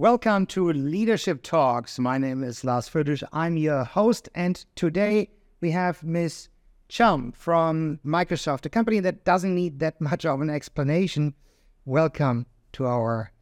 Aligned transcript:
Welcome 0.00 0.46
to 0.46 0.72
Leadership 0.72 1.42
Talks. 1.42 1.98
My 1.98 2.18
name 2.18 2.44
is 2.44 2.62
Lars 2.62 2.88
Voedisch. 2.88 3.24
I'm 3.32 3.56
your 3.56 3.82
host, 3.82 4.28
and 4.32 4.64
today 4.76 5.28
we 5.60 5.72
have 5.72 6.04
Miss 6.04 6.48
Trâm 6.88 7.32
from 7.32 7.98
Microsoft, 8.06 8.64
a 8.64 8.68
company 8.68 9.00
that 9.00 9.24
doesn't 9.24 9.52
need 9.52 9.80
that 9.80 10.00
much 10.00 10.24
of 10.24 10.40
an 10.40 10.50
explanation. 10.50 11.34
Welcome 11.84 12.46
to 12.74 12.86
our 12.86 13.32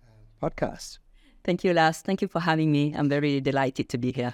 podcast. 0.43 0.97
Thank 1.45 1.63
you, 1.63 1.75
Lars. 1.75 1.99
Thank 1.99 2.23
you 2.23 2.29
for 2.29 2.41
having 2.41 2.73
me. 2.73 2.95
I'm 2.97 3.11
very 3.11 3.39
delighted 3.43 3.91
to 3.91 3.99
be 3.99 4.13
here. 4.13 4.33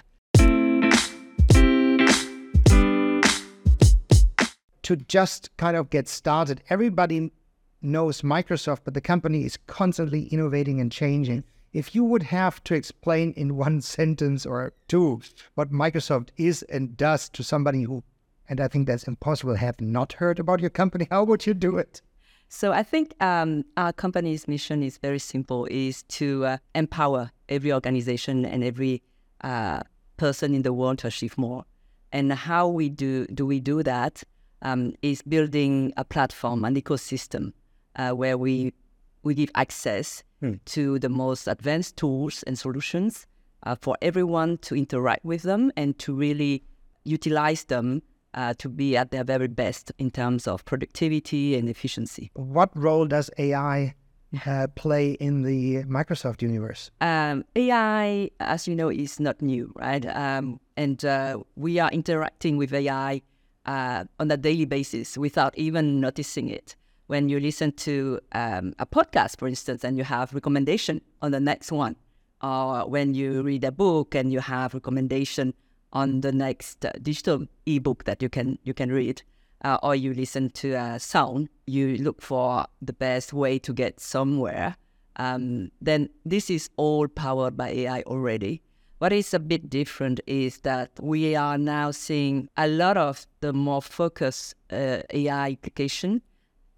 To 4.83 4.95
just 4.95 5.49
kind 5.57 5.75
of 5.75 5.89
get 5.89 6.07
started, 6.07 6.63
everybody 6.69 7.33
knows 7.81 8.21
Microsoft, 8.21 8.85
but 8.85 8.93
the 8.93 9.01
company 9.01 9.43
is 9.43 9.57
constantly 9.67 10.27
innovating 10.27 10.79
and 10.79 10.89
changing. 10.89 11.43
If 11.73 11.95
you 11.95 12.03
would 12.03 12.23
have 12.23 12.63
to 12.65 12.75
explain 12.75 13.33
in 13.33 13.57
one 13.65 13.81
sentence 13.81 14.45
or 14.45 14.73
two 14.87 15.21
what 15.55 15.71
Microsoft 15.71 16.29
is 16.37 16.61
and 16.63 16.95
does 16.95 17.29
to 17.29 17.43
somebody 17.43 17.83
who, 17.83 18.03
and 18.47 18.61
I 18.61 18.67
think 18.67 18.87
that's 18.87 19.05
impossible, 19.05 19.55
have 19.55 19.81
not 19.81 20.13
heard 20.13 20.39
about 20.39 20.61
your 20.61 20.69
company, 20.69 21.07
how 21.09 21.23
would 21.23 21.45
you 21.45 21.53
do 21.53 21.77
it? 21.77 22.01
So 22.49 22.71
I 22.71 22.83
think 22.83 23.15
um, 23.19 23.65
our 23.77 23.91
company's 23.91 24.47
mission 24.47 24.83
is 24.83 24.99
very 24.99 25.17
simple: 25.17 25.67
is 25.71 26.03
to 26.03 26.45
uh, 26.45 26.57
empower 26.75 27.31
every 27.49 27.73
organization 27.73 28.45
and 28.45 28.63
every 28.63 29.01
uh, 29.41 29.81
person 30.17 30.53
in 30.53 30.61
the 30.61 30.71
world 30.71 30.99
to 30.99 31.07
achieve 31.07 31.35
more. 31.35 31.65
And 32.11 32.31
how 32.31 32.67
we 32.67 32.89
do 32.89 33.25
do 33.25 33.47
we 33.47 33.59
do 33.59 33.81
that 33.81 34.23
um, 34.61 34.93
is 35.01 35.23
building 35.23 35.93
a 35.97 36.05
platform, 36.05 36.63
an 36.63 36.75
ecosystem, 36.75 37.53
uh, 37.95 38.11
where 38.11 38.37
we 38.37 38.71
we 39.23 39.33
give 39.33 39.49
access 39.55 40.23
hmm. 40.43 40.53
to 40.65 40.99
the 40.99 41.09
most 41.09 41.47
advanced 41.47 41.95
tools 41.95 42.43
and 42.43 42.59
solutions 42.59 43.25
uh, 43.63 43.75
for 43.79 43.95
everyone 44.01 44.57
to 44.57 44.75
interact 44.75 45.23
with 45.23 45.43
them 45.43 45.71
and 45.77 45.97
to 45.99 46.13
really 46.13 46.63
utilize 47.05 47.63
them 47.65 48.01
uh, 48.33 48.53
to 48.57 48.67
be 48.67 48.97
at 48.97 49.11
their 49.11 49.23
very 49.23 49.47
best 49.47 49.91
in 49.97 50.11
terms 50.11 50.47
of 50.47 50.65
productivity 50.65 51.55
and 51.55 51.69
efficiency. 51.69 52.31
What 52.33 52.75
role 52.75 53.05
does 53.05 53.29
AI 53.37 53.95
uh, 54.45 54.67
play 54.75 55.11
in 55.13 55.43
the 55.43 55.83
Microsoft 55.83 56.41
universe? 56.41 56.91
Um, 56.99 57.45
AI, 57.55 58.31
as 58.39 58.67
you 58.67 58.75
know, 58.75 58.89
is 58.89 59.19
not 59.19 59.41
new, 59.41 59.71
right? 59.75 60.05
Um, 60.05 60.59
and 60.75 61.03
uh, 61.05 61.39
we 61.55 61.79
are 61.79 61.91
interacting 61.91 62.57
with 62.57 62.73
AI 62.73 63.21
uh, 63.65 64.05
on 64.19 64.31
a 64.31 64.37
daily 64.37 64.65
basis 64.65 65.17
without 65.17 65.57
even 65.57 66.01
noticing 66.01 66.49
it. 66.49 66.75
When 67.07 67.29
you 67.29 67.39
listen 67.39 67.73
to 67.73 68.19
um, 68.31 68.73
a 68.79 68.85
podcast, 68.85 69.37
for 69.37 69.47
instance, 69.47 69.83
and 69.83 69.97
you 69.97 70.03
have 70.03 70.33
recommendation 70.33 71.01
on 71.21 71.31
the 71.31 71.39
next 71.39 71.71
one, 71.71 71.95
or 72.41 72.87
when 72.87 73.13
you 73.13 73.41
read 73.41 73.63
a 73.63 73.71
book 73.71 74.15
and 74.15 74.31
you 74.31 74.39
have 74.39 74.73
recommendation 74.73 75.53
on 75.91 76.21
the 76.21 76.31
next 76.31 76.85
uh, 76.85 76.91
digital 77.01 77.45
ebook 77.65 78.05
that 78.05 78.21
you 78.21 78.29
can 78.29 78.57
you 78.63 78.73
can 78.73 78.91
read, 78.91 79.21
uh, 79.63 79.77
or 79.83 79.95
you 79.95 80.13
listen 80.13 80.49
to 80.51 80.73
a 80.73 80.99
sound, 80.99 81.49
you 81.67 81.97
look 81.97 82.21
for 82.21 82.65
the 82.81 82.93
best 82.93 83.33
way 83.33 83.59
to 83.59 83.73
get 83.73 83.99
somewhere. 83.99 84.75
Um, 85.17 85.71
then 85.81 86.09
this 86.25 86.49
is 86.49 86.69
all 86.77 87.07
powered 87.07 87.55
by 87.55 87.69
AI 87.69 88.01
already. 88.03 88.61
What 88.97 89.11
is 89.11 89.33
a 89.33 89.39
bit 89.39 89.69
different 89.69 90.21
is 90.25 90.59
that 90.59 90.91
we 91.01 91.35
are 91.35 91.57
now 91.57 91.91
seeing 91.91 92.47
a 92.55 92.67
lot 92.67 92.95
of 92.95 93.27
the 93.41 93.51
more 93.51 93.81
focused 93.81 94.55
uh, 94.71 94.99
AI 95.11 95.51
application 95.51 96.21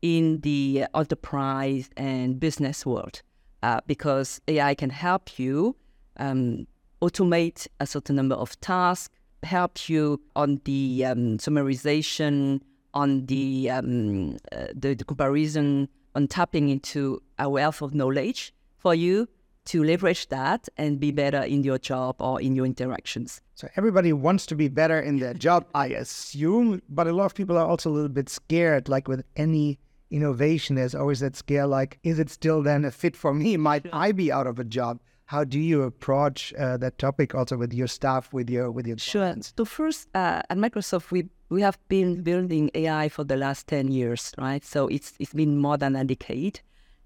in 0.06 0.40
the 0.42 0.86
enterprise 0.94 1.90
and 1.98 2.40
business 2.40 2.86
world 2.86 3.24
uh, 3.64 3.82
because 3.88 4.40
AI 4.48 4.76
can 4.76 4.92
help 4.92 5.40
you 5.40 5.76
um, 6.18 6.68
automate 7.02 7.68
a 7.80 7.88
certain 7.88 8.16
number 8.16 8.36
of 8.36 8.60
tasks, 8.62 9.10
help 9.42 9.90
you 9.90 10.22
on 10.36 10.62
the 10.66 11.04
um, 11.06 11.40
summarization, 11.40 12.62
on 12.94 13.26
the, 13.26 13.72
um, 13.72 14.38
uh, 14.52 14.68
the, 14.76 14.94
the 14.94 15.04
comparison, 15.04 15.90
on 16.14 16.28
tapping 16.28 16.70
into 16.70 17.20
a 17.40 17.50
wealth 17.50 17.82
of 17.82 17.96
knowledge 17.96 18.54
for 18.78 18.94
you 18.94 19.28
to 19.66 19.84
leverage 19.84 20.30
that 20.30 20.70
and 20.78 21.00
be 21.00 21.10
better 21.10 21.42
in 21.42 21.64
your 21.64 21.80
job 21.80 22.16
or 22.20 22.40
in 22.40 22.56
your 22.56 22.68
interactions. 22.68 23.42
So 23.56 23.68
everybody 23.76 24.14
wants 24.14 24.46
to 24.46 24.56
be 24.56 24.68
better 24.68 25.00
in 25.00 25.18
their 25.18 25.34
job, 25.34 25.66
I 25.74 25.88
assume, 25.88 26.84
but 26.90 27.08
a 27.08 27.12
lot 27.12 27.26
of 27.26 27.34
people 27.34 27.58
are 27.58 27.66
also 27.66 27.90
a 27.90 27.94
little 27.94 28.10
bit 28.10 28.30
scared, 28.30 28.88
like 28.88 29.08
with 29.08 29.26
any 29.36 29.80
innovation, 30.12 30.76
there's 30.76 30.96
always 30.96 31.20
that 31.20 31.36
scare 31.36 31.68
like, 31.68 32.00
is 32.04 32.20
it 32.20 32.30
still 32.30 32.62
then 32.62 32.86
a 32.86 32.92
fit 32.92 33.16
for 33.16 33.34
me? 33.34 33.58
Might 33.58 33.86
I 33.92 34.12
be 34.12 34.32
out 34.32 34.48
of 34.48 34.60
a 34.60 34.64
job? 34.64 35.00
how 35.26 35.44
do 35.44 35.60
you 35.60 35.84
approach 35.84 36.54
uh, 36.54 36.78
that 36.78 36.98
topic 36.98 37.34
also 37.34 37.58
with 37.58 37.74
your 37.74 37.88
staff 37.88 38.32
with 38.32 38.50
your 38.50 38.72
with 38.72 38.88
your 38.88 38.98
sure 38.98 39.24
clients? 39.24 39.54
so 39.58 39.66
first 39.66 40.08
uh, 40.16 40.42
at 40.50 40.58
microsoft 40.58 41.12
we 41.12 41.28
we 41.50 41.62
have 41.62 41.78
been 41.88 42.22
building 42.22 42.70
ai 42.76 43.10
for 43.10 43.24
the 43.24 43.36
last 43.36 43.68
10 43.68 43.90
years 43.90 44.32
right 44.38 44.64
so 44.64 44.88
it's 44.88 45.14
it's 45.20 45.34
been 45.34 45.58
more 45.58 45.78
than 45.78 45.96
a 45.96 46.04
decade 46.04 46.60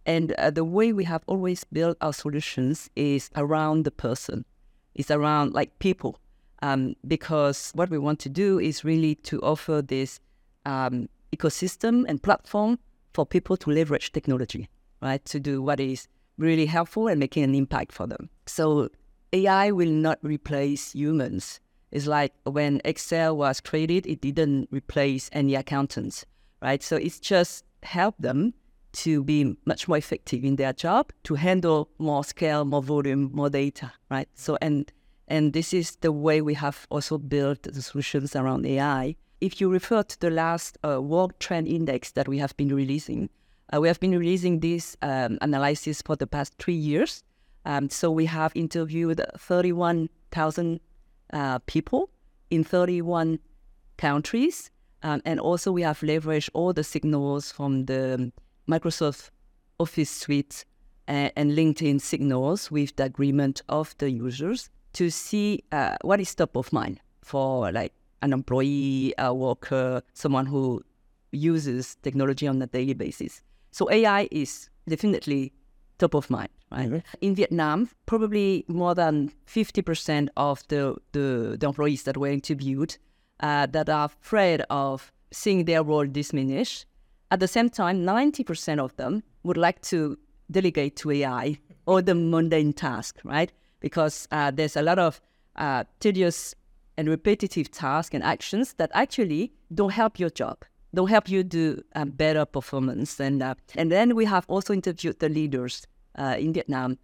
and 0.06 0.34
uh, 0.34 0.50
the 0.50 0.64
way 0.64 0.92
we 0.94 1.04
have 1.04 1.24
always 1.28 1.64
built 1.64 1.98
our 2.02 2.14
solutions 2.14 2.90
is 2.96 3.30
around 3.36 3.86
the 3.86 3.92
person 3.92 4.46
it's 4.96 5.12
around 5.12 5.54
like 5.54 5.78
people 5.80 6.20
um, 6.62 6.96
because 7.08 7.72
what 7.74 7.90
we 7.90 7.98
want 7.98 8.20
to 8.20 8.30
do 8.30 8.60
is 8.60 8.84
really 8.84 9.16
to 9.16 9.40
offer 9.42 9.82
this 9.82 10.20
um, 10.66 11.08
ecosystem 11.34 12.04
and 12.08 12.22
platform 12.22 12.78
for 13.14 13.26
people 13.26 13.58
to 13.58 13.70
leverage 13.72 14.12
technology 14.12 14.70
right 15.02 15.24
to 15.26 15.40
do 15.40 15.62
what 15.62 15.80
is 15.80 16.08
really 16.38 16.66
helpful 16.66 17.08
and 17.08 17.20
making 17.20 17.44
an 17.44 17.54
impact 17.54 17.92
for 17.92 18.08
them. 18.08 18.30
So 18.46 18.90
AI 19.34 19.72
will 19.72 19.92
not 19.92 20.20
replace 20.24 20.94
humans. 20.94 21.60
It's 21.92 22.08
like 22.08 22.34
when 22.44 22.82
Excel 22.86 23.36
was 23.36 23.60
created, 23.60 24.08
it 24.08 24.22
didn't 24.22 24.70
replace 24.72 25.30
any 25.34 25.56
accountants, 25.56 26.26
right? 26.62 26.82
So 26.82 26.96
it's 26.96 27.20
just 27.20 27.66
help 27.84 28.16
them 28.20 28.54
to 28.92 29.24
be 29.24 29.56
much 29.66 29.88
more 29.88 29.98
effective 29.98 30.44
in 30.44 30.56
their 30.56 30.74
job, 30.74 31.12
to 31.24 31.36
handle 31.36 31.90
more 32.00 32.24
scale, 32.24 32.66
more 32.66 32.82
volume, 32.82 33.30
more 33.34 33.50
data, 33.50 33.92
right? 34.10 34.28
So 34.34 34.58
and 34.62 34.92
and 35.28 35.54
this 35.54 35.74
is 35.74 35.96
the 35.98 36.12
way 36.12 36.42
we 36.42 36.56
have 36.56 36.88
also 36.90 37.20
built 37.20 37.64
the 37.64 37.82
solutions 37.82 38.36
around 38.36 38.66
AI. 38.66 39.16
If 39.42 39.62
you 39.62 39.70
refer 39.70 40.04
to 40.04 40.20
the 40.20 40.30
last 40.30 40.78
uh, 40.84 41.02
Work 41.02 41.40
Trend 41.40 41.68
Index 41.68 42.12
that 42.12 42.28
we 42.28 42.40
have 42.40 42.56
been 42.58 42.76
releasing, 42.76 43.30
uh, 43.74 43.80
we 43.80 43.88
have 43.88 44.00
been 44.00 44.18
releasing 44.18 44.60
this 44.60 44.98
um, 45.02 45.38
analysis 45.42 46.02
for 46.02 46.16
the 46.16 46.28
past 46.28 46.56
three 46.58 46.74
years. 46.74 47.24
Um, 47.66 47.90
so 47.90 48.12
we 48.12 48.26
have 48.26 48.52
interviewed 48.56 49.22
31,000 49.38 50.80
uh, 51.32 51.60
people 51.60 52.10
in 52.50 52.64
31 52.64 53.40
countries. 53.98 54.72
Um, 55.04 55.22
and 55.24 55.40
also 55.40 55.72
we 55.72 55.84
have 55.84 56.00
leveraged 56.00 56.50
all 56.54 56.74
the 56.74 56.84
signals 56.84 57.52
from 57.52 57.86
the 57.86 58.32
Microsoft 58.68 59.30
Office 59.80 60.10
suite 60.10 60.66
and, 61.08 61.32
and 61.38 61.52
LinkedIn 61.52 62.02
signals 62.02 62.70
with 62.70 62.96
the 62.98 63.04
agreement 63.04 63.62
of 63.70 63.96
the 64.00 64.12
users 64.12 64.70
to 64.94 65.10
see 65.10 65.64
uh, 65.72 65.96
what 66.02 66.20
is 66.20 66.36
top 66.36 66.58
of 66.58 66.74
mind 66.74 67.00
for 67.24 67.72
like 67.72 67.94
an 68.22 68.34
employee, 68.34 69.14
a 69.18 69.34
worker, 69.34 70.02
someone 70.14 70.46
who 70.46 70.82
uses 71.32 71.96
technology 72.02 72.48
on 72.48 72.62
a 72.62 72.68
daily 72.68 72.94
basis. 72.94 73.42
So 73.72 73.90
AI 73.92 74.28
is 74.32 74.70
definitely 74.88 75.54
top 76.00 76.14
of 76.16 76.30
mind, 76.30 76.50
right? 76.72 76.90
Mm-hmm. 76.90 77.18
In 77.22 77.36
Vietnam, 77.36 77.90
probably 78.06 78.66
more 78.68 78.96
than 78.96 79.32
50% 79.48 80.30
of 80.38 80.68
the, 80.70 80.98
the, 81.12 81.58
the 81.60 81.68
employees 81.68 82.04
that 82.04 82.18
were 82.18 82.30
interviewed 82.30 82.98
uh, 83.42 83.68
that 83.68 83.90
are 83.90 84.06
afraid 84.06 84.64
of 84.70 85.12
seeing 85.32 85.66
their 85.66 85.84
role 85.84 86.06
diminish. 86.06 86.86
At 87.32 87.40
the 87.40 87.48
same 87.48 87.70
time, 87.70 88.04
90% 88.04 88.80
of 88.80 88.96
them 88.96 89.24
would 89.44 89.58
like 89.58 89.82
to 89.84 90.18
delegate 90.50 90.96
to 90.98 91.12
AI 91.12 91.60
all 91.86 92.02
the 92.02 92.16
mundane 92.16 92.74
tasks, 92.74 93.24
right? 93.24 93.52
Because 93.80 94.28
uh, 94.32 94.52
there's 94.52 94.76
a 94.76 94.82
lot 94.82 95.00
of 95.00 95.22
uh, 95.56 95.84
tedious 96.00 96.56
and 97.00 97.08
repetitive 97.08 97.68
tasks 97.72 98.14
and 98.14 98.24
actions 98.24 98.74
that 98.74 98.92
actually 98.94 99.44
don't 99.74 99.94
help 100.02 100.20
your 100.20 100.32
job 100.42 100.58
don't 100.94 101.10
help 101.10 101.30
you 101.30 101.44
do 101.44 101.82
um, 101.96 102.10
better 102.10 102.46
performance. 102.46 103.20
And 103.20 103.42
uh, 103.42 103.56
and 103.76 103.92
then 103.92 104.16
we 104.16 104.26
have 104.26 104.46
also 104.48 104.74
interviewed 104.74 105.20
the 105.20 105.30
leaders 105.30 105.86
uh, 106.18 106.36
in 106.40 106.54
Vietnam, 106.54 106.98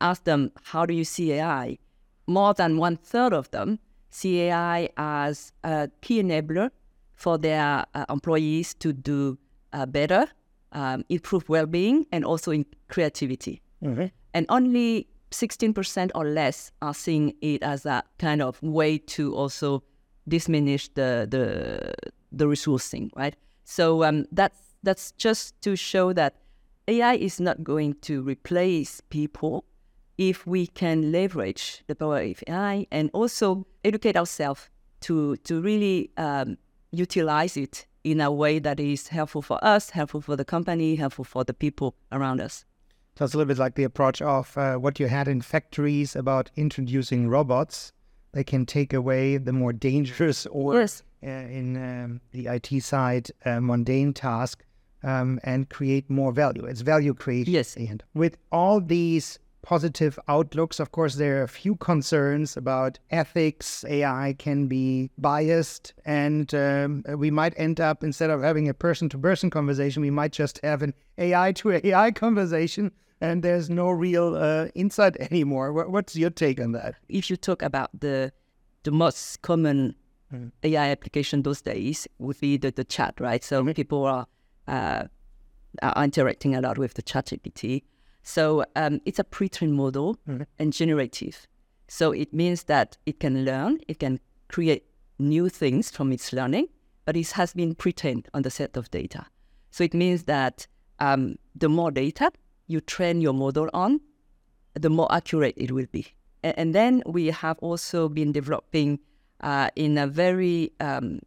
asked 0.00 0.24
them 0.24 0.50
how 0.62 0.86
do 0.86 0.94
you 0.94 1.04
see 1.04 1.32
AI. 1.32 1.78
More 2.26 2.52
than 2.54 2.76
one 2.76 2.96
third 2.96 3.32
of 3.32 3.50
them 3.50 3.78
see 4.10 4.42
AI 4.42 4.88
as 4.96 5.52
a 5.64 5.88
key 6.00 6.22
enabler 6.22 6.70
for 7.14 7.38
their 7.38 7.84
uh, 7.94 8.04
employees 8.10 8.74
to 8.74 8.92
do 8.92 9.38
uh, 9.72 9.86
better, 9.86 10.26
um, 10.72 11.04
improve 11.08 11.48
well-being, 11.48 12.06
and 12.12 12.24
also 12.24 12.50
in 12.50 12.66
creativity. 12.88 13.60
Mm-hmm. 13.82 14.06
And 14.34 14.46
only 14.48 15.08
16% 15.30 16.10
or 16.14 16.24
less 16.24 16.72
are 16.82 16.94
seeing 16.94 17.34
it 17.40 17.62
as 17.62 17.86
a 17.86 18.02
kind 18.18 18.42
of 18.42 18.62
way 18.62 18.98
to 18.98 19.34
also 19.34 19.82
diminish 20.26 20.88
the 20.88 21.26
the 21.30 21.94
the 22.30 22.44
resourcing, 22.44 23.10
right? 23.16 23.34
So 23.64 24.04
um, 24.04 24.26
that's 24.32 24.58
that's 24.82 25.12
just 25.12 25.60
to 25.62 25.76
show 25.76 26.12
that 26.12 26.36
AI 26.86 27.14
is 27.14 27.40
not 27.40 27.62
going 27.62 27.94
to 28.02 28.22
replace 28.22 29.00
people, 29.10 29.64
if 30.16 30.46
we 30.46 30.66
can 30.66 31.12
leverage 31.12 31.84
the 31.86 31.94
power 31.94 32.20
of 32.20 32.42
AI 32.48 32.86
and 32.90 33.10
also 33.12 33.66
educate 33.84 34.16
ourselves 34.16 34.68
to 35.00 35.36
to 35.36 35.60
really 35.60 36.10
um, 36.16 36.58
utilize 36.90 37.56
it 37.56 37.86
in 38.04 38.20
a 38.20 38.30
way 38.30 38.58
that 38.58 38.80
is 38.80 39.08
helpful 39.08 39.42
for 39.42 39.62
us, 39.62 39.90
helpful 39.90 40.20
for 40.20 40.36
the 40.36 40.44
company, 40.44 40.96
helpful 40.96 41.24
for 41.24 41.44
the 41.44 41.54
people 41.54 41.94
around 42.10 42.40
us. 42.40 42.64
So 43.18 43.24
it's 43.24 43.34
a 43.34 43.36
little 43.36 43.48
bit 43.48 43.58
like 43.58 43.74
the 43.74 43.82
approach 43.82 44.22
of 44.22 44.56
uh, 44.56 44.76
what 44.76 45.00
you 45.00 45.08
had 45.08 45.26
in 45.26 45.40
factories 45.40 46.14
about 46.14 46.52
introducing 46.54 47.28
robots. 47.28 47.90
They 48.30 48.44
can 48.44 48.64
take 48.64 48.92
away 48.92 49.38
the 49.38 49.52
more 49.52 49.72
dangerous 49.72 50.46
or 50.46 50.74
Yes. 50.74 51.02
uh, 51.26 51.28
in 51.28 51.76
um, 51.76 52.20
the 52.30 52.46
IT 52.46 52.80
side 52.84 53.28
uh, 53.44 53.58
mundane 53.58 54.12
task 54.12 54.64
um, 55.02 55.40
and 55.42 55.68
create 55.68 56.08
more 56.08 56.30
value. 56.30 56.64
It's 56.64 56.82
value 56.82 57.12
creation. 57.12 57.52
Yes. 57.54 57.74
And 57.74 58.04
with 58.14 58.36
all 58.52 58.80
these 58.80 59.40
positive 59.62 60.16
outlooks, 60.28 60.78
of 60.78 60.92
course, 60.92 61.16
there 61.16 61.40
are 61.40 61.42
a 61.42 61.48
few 61.48 61.74
concerns 61.74 62.56
about 62.56 63.00
ethics. 63.10 63.84
AI 63.88 64.36
can 64.38 64.68
be 64.68 65.10
biased, 65.18 65.92
and 66.04 66.54
um, 66.54 67.02
we 67.16 67.32
might 67.32 67.54
end 67.56 67.80
up 67.80 68.04
instead 68.04 68.30
of 68.30 68.42
having 68.42 68.68
a 68.68 68.74
person-to-person 68.74 69.50
conversation, 69.50 70.02
we 70.02 70.10
might 70.10 70.30
just 70.30 70.60
have 70.62 70.82
an 70.82 70.94
AI 71.18 71.50
to 71.50 71.80
AI 71.84 72.12
conversation. 72.12 72.92
And 73.20 73.42
there's 73.42 73.68
no 73.68 73.90
real 73.90 74.36
uh, 74.36 74.68
insight 74.74 75.16
anymore. 75.20 75.72
What's 75.72 76.16
your 76.16 76.30
take 76.30 76.60
on 76.60 76.72
that? 76.72 76.94
If 77.08 77.30
you 77.30 77.36
talk 77.36 77.62
about 77.62 77.90
the 77.98 78.32
the 78.84 78.92
most 78.92 79.42
common 79.42 79.94
AI 80.62 80.88
application 80.90 81.42
those 81.42 81.62
days 81.62 82.06
would 82.18 82.38
be 82.40 82.56
the, 82.56 82.70
the 82.70 82.84
chat, 82.84 83.14
right? 83.18 83.42
So 83.42 83.64
people 83.72 84.04
are, 84.04 84.26
uh, 84.66 85.04
are 85.82 86.04
interacting 86.04 86.54
a 86.54 86.60
lot 86.60 86.78
with 86.78 86.94
the 86.94 87.02
ChatGPT. 87.02 87.82
So 88.22 88.64
um, 88.76 89.00
it's 89.04 89.18
a 89.18 89.24
pre-trained 89.24 89.74
model 89.74 90.18
and 90.58 90.72
generative. 90.72 91.46
So 91.88 92.12
it 92.12 92.34
means 92.34 92.64
that 92.64 92.98
it 93.06 93.20
can 93.20 93.44
learn, 93.44 93.78
it 93.88 93.98
can 93.98 94.20
create 94.48 94.84
new 95.18 95.48
things 95.48 95.90
from 95.90 96.12
its 96.12 96.32
learning, 96.32 96.68
but 97.06 97.16
it 97.16 97.30
has 97.32 97.54
been 97.54 97.74
pre-trained 97.74 98.28
on 98.34 98.42
the 98.42 98.50
set 98.50 98.76
of 98.76 98.90
data. 98.90 99.26
So 99.70 99.84
it 99.84 99.94
means 99.94 100.24
that 100.24 100.66
um, 100.98 101.36
the 101.54 101.68
more 101.68 101.90
data 101.90 102.30
you 102.68 102.80
train 102.80 103.20
your 103.20 103.32
model 103.34 103.68
on, 103.74 104.00
the 104.74 104.88
more 104.90 105.08
accurate 105.12 105.54
it 105.56 105.72
will 105.72 105.86
be. 105.90 106.06
A- 106.44 106.58
And 106.60 106.74
then 106.74 107.02
we 107.06 107.26
have 107.42 107.58
also 107.60 108.08
been 108.08 108.30
developing 108.32 109.00
uh, 109.40 109.68
in 109.74 109.98
a 109.98 110.06
very 110.06 110.70
um, 110.80 111.18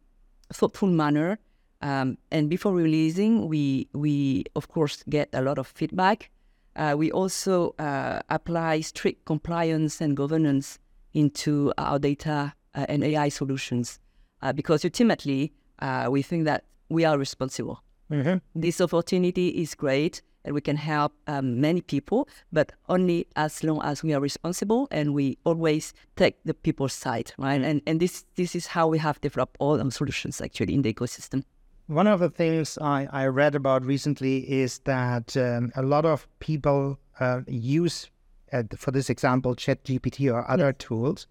thoughtful 0.52 0.88
manner. 0.88 1.38
Um, 1.82 2.16
and 2.30 2.48
before 2.48 2.72
releasing, 2.72 3.48
we 3.48 3.88
we 3.92 4.44
of 4.54 4.68
course 4.68 5.02
get 5.08 5.28
a 5.32 5.42
lot 5.42 5.58
of 5.58 5.66
feedback. 5.66 6.30
Uh, 6.76 6.94
we 6.96 7.10
also 7.12 7.74
uh, 7.78 8.20
apply 8.30 8.80
strict 8.82 9.24
compliance 9.26 10.00
and 10.00 10.16
governance 10.16 10.78
into 11.12 11.72
our 11.76 11.98
data 11.98 12.54
uh, 12.74 12.86
and 12.88 13.02
AI 13.04 13.28
solutions 13.30 13.98
uh, 14.42 14.52
because 14.52 14.82
ultimately 14.84 15.52
uh, 15.80 16.06
we 16.10 16.22
think 16.22 16.44
that 16.46 16.64
we 16.88 17.04
are 17.04 17.18
responsible 17.18 17.82
this 18.54 18.80
opportunity 18.80 19.48
is 19.48 19.74
great 19.74 20.22
and 20.44 20.54
we 20.54 20.60
can 20.60 20.76
help 20.76 21.12
um, 21.26 21.60
many 21.60 21.80
people, 21.80 22.28
but 22.52 22.72
only 22.88 23.26
as 23.36 23.62
long 23.62 23.80
as 23.82 24.02
we 24.02 24.12
are 24.14 24.20
responsible 24.20 24.88
and 24.90 25.14
we 25.14 25.38
always 25.44 25.92
take 26.16 26.36
the 26.44 26.54
people's 26.54 26.92
side, 26.92 27.32
right? 27.38 27.62
And 27.62 27.82
and 27.86 28.00
this 28.00 28.24
this 28.36 28.54
is 28.54 28.66
how 28.66 28.88
we 28.88 28.98
have 28.98 29.20
developed 29.20 29.56
all 29.58 29.80
our 29.80 29.90
solutions 29.90 30.40
actually 30.40 30.74
in 30.74 30.82
the 30.82 30.92
ecosystem. 30.92 31.44
One 31.86 32.06
of 32.06 32.20
the 32.20 32.30
things 32.30 32.78
I, 32.78 33.08
I 33.12 33.26
read 33.26 33.54
about 33.54 33.84
recently 33.84 34.50
is 34.50 34.78
that 34.84 35.36
um, 35.36 35.72
a 35.74 35.82
lot 35.82 36.04
of 36.04 36.26
people 36.38 36.98
uh, 37.20 37.40
use, 37.48 38.08
uh, 38.52 38.62
for 38.76 38.92
this 38.92 39.10
example, 39.10 39.54
ChatGPT 39.54 40.32
or 40.32 40.48
other 40.50 40.72
tools, 40.72 41.26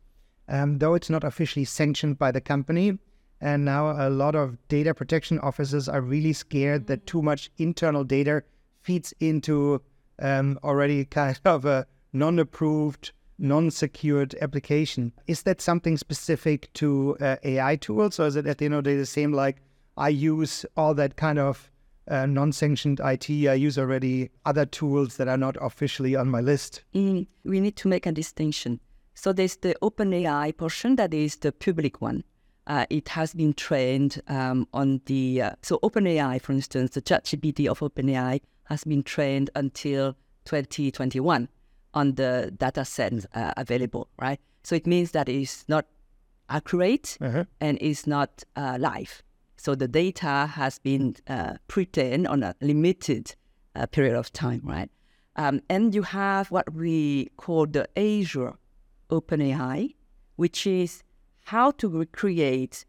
um, 0.50 0.78
though 0.78 0.94
it's 0.94 1.10
not 1.10 1.24
officially 1.24 1.66
sanctioned 1.66 2.20
by 2.20 2.32
the 2.32 2.42
company. 2.42 2.98
And 3.40 3.66
now 3.66 4.08
a 4.08 4.10
lot 4.10 4.36
of 4.36 4.58
data 4.68 4.94
protection 4.94 5.40
officers 5.40 5.90
are 5.90 6.02
really 6.02 6.34
scared 6.34 6.86
that 6.88 7.08
too 7.08 7.24
much 7.24 7.50
internal 7.58 8.04
data 8.04 8.44
feeds 8.82 9.14
into 9.20 9.82
um, 10.20 10.60
already 10.64 11.06
kind 11.06 11.40
of 11.46 11.66
a 11.66 11.86
non 12.14 12.40
approved, 12.40 13.12
non 13.38 13.72
secured 13.72 14.36
application. 14.42 15.14
Is 15.28 15.44
that 15.44 15.62
something 15.62 15.98
specific 15.98 16.72
to 16.74 17.18
uh, 17.20 17.38
AI 17.44 17.76
tools, 17.78 18.20
or 18.20 18.28
is 18.28 18.36
it 18.36 18.48
at 18.48 18.58
the 18.58 18.66
end 18.66 18.74
of 18.76 18.84
the 18.84 18.92
day 18.92 18.98
the 18.98 19.06
same 19.06 19.34
like 19.34 19.58
I 19.98 20.10
use 20.10 20.66
all 20.78 20.94
that 20.96 21.16
kind 21.16 21.40
of 21.40 21.70
uh, 22.08 22.26
non 22.26 22.52
sanctioned 22.52 23.00
IT? 23.04 23.30
I 23.30 23.54
use 23.54 23.78
already 23.78 24.30
other 24.46 24.66
tools 24.66 25.18
that 25.18 25.28
are 25.28 25.38
not 25.38 25.58
officially 25.62 26.16
on 26.16 26.30
my 26.30 26.42
list. 26.42 26.84
Mm, 26.94 27.28
we 27.44 27.60
need 27.60 27.76
to 27.78 27.88
make 27.88 28.06
a 28.06 28.12
distinction. 28.12 28.80
So 29.14 29.34
there's 29.34 29.58
the 29.58 29.76
OpenAI 29.82 30.56
portion 30.56 30.96
that 30.96 31.14
is 31.14 31.36
the 31.38 31.52
public 31.52 32.02
one. 32.02 32.24
Uh, 32.68 32.86
it 32.90 33.10
has 33.10 33.34
been 33.34 33.54
trained 33.54 34.22
um, 34.28 34.68
on 34.74 35.02
the 35.06 35.42
uh, 35.42 35.52
so 35.62 35.80
OpenAI, 35.80 36.42
for 36.42 36.54
instance, 36.54 36.92
the 36.92 37.02
ChatGPT 37.02 37.68
of 37.68 37.80
OpenAI 37.80 38.40
has 38.66 38.84
been 38.84 39.04
trained 39.04 39.50
until 39.56 40.16
2021 40.46 41.50
on 41.94 42.16
the 42.16 42.54
data 42.58 42.86
sets 42.86 43.26
uh, 43.34 43.54
available, 43.58 44.08
right? 44.20 44.40
So 44.64 44.76
it 44.76 44.88
means 44.88 45.12
that 45.12 45.28
it's 45.28 45.66
not 45.68 45.86
accurate 46.50 47.18
and 47.60 47.78
it's 47.82 48.08
not 48.08 48.44
uh, 48.56 48.78
live. 48.80 49.24
So 49.58 49.76
the 49.76 49.88
data 49.88 50.50
has 50.54 50.80
been 50.80 51.16
uh, 51.28 51.54
pre-trained 51.68 52.28
on 52.28 52.44
a 52.44 52.56
limited 52.62 53.36
uh, 53.76 53.86
period 53.86 54.16
of 54.16 54.34
time, 54.34 54.62
right? 54.64 54.90
Um, 55.36 55.62
and 55.70 55.94
you 55.96 56.02
have 56.04 56.52
what 56.52 56.74
we 56.74 57.30
call 57.38 57.66
the 57.66 57.88
Azure 57.98 58.56
OpenAI, 59.10 59.96
which 60.36 60.68
is 60.68 61.04
how 61.46 61.72
to 61.72 61.88
recreate 61.90 62.86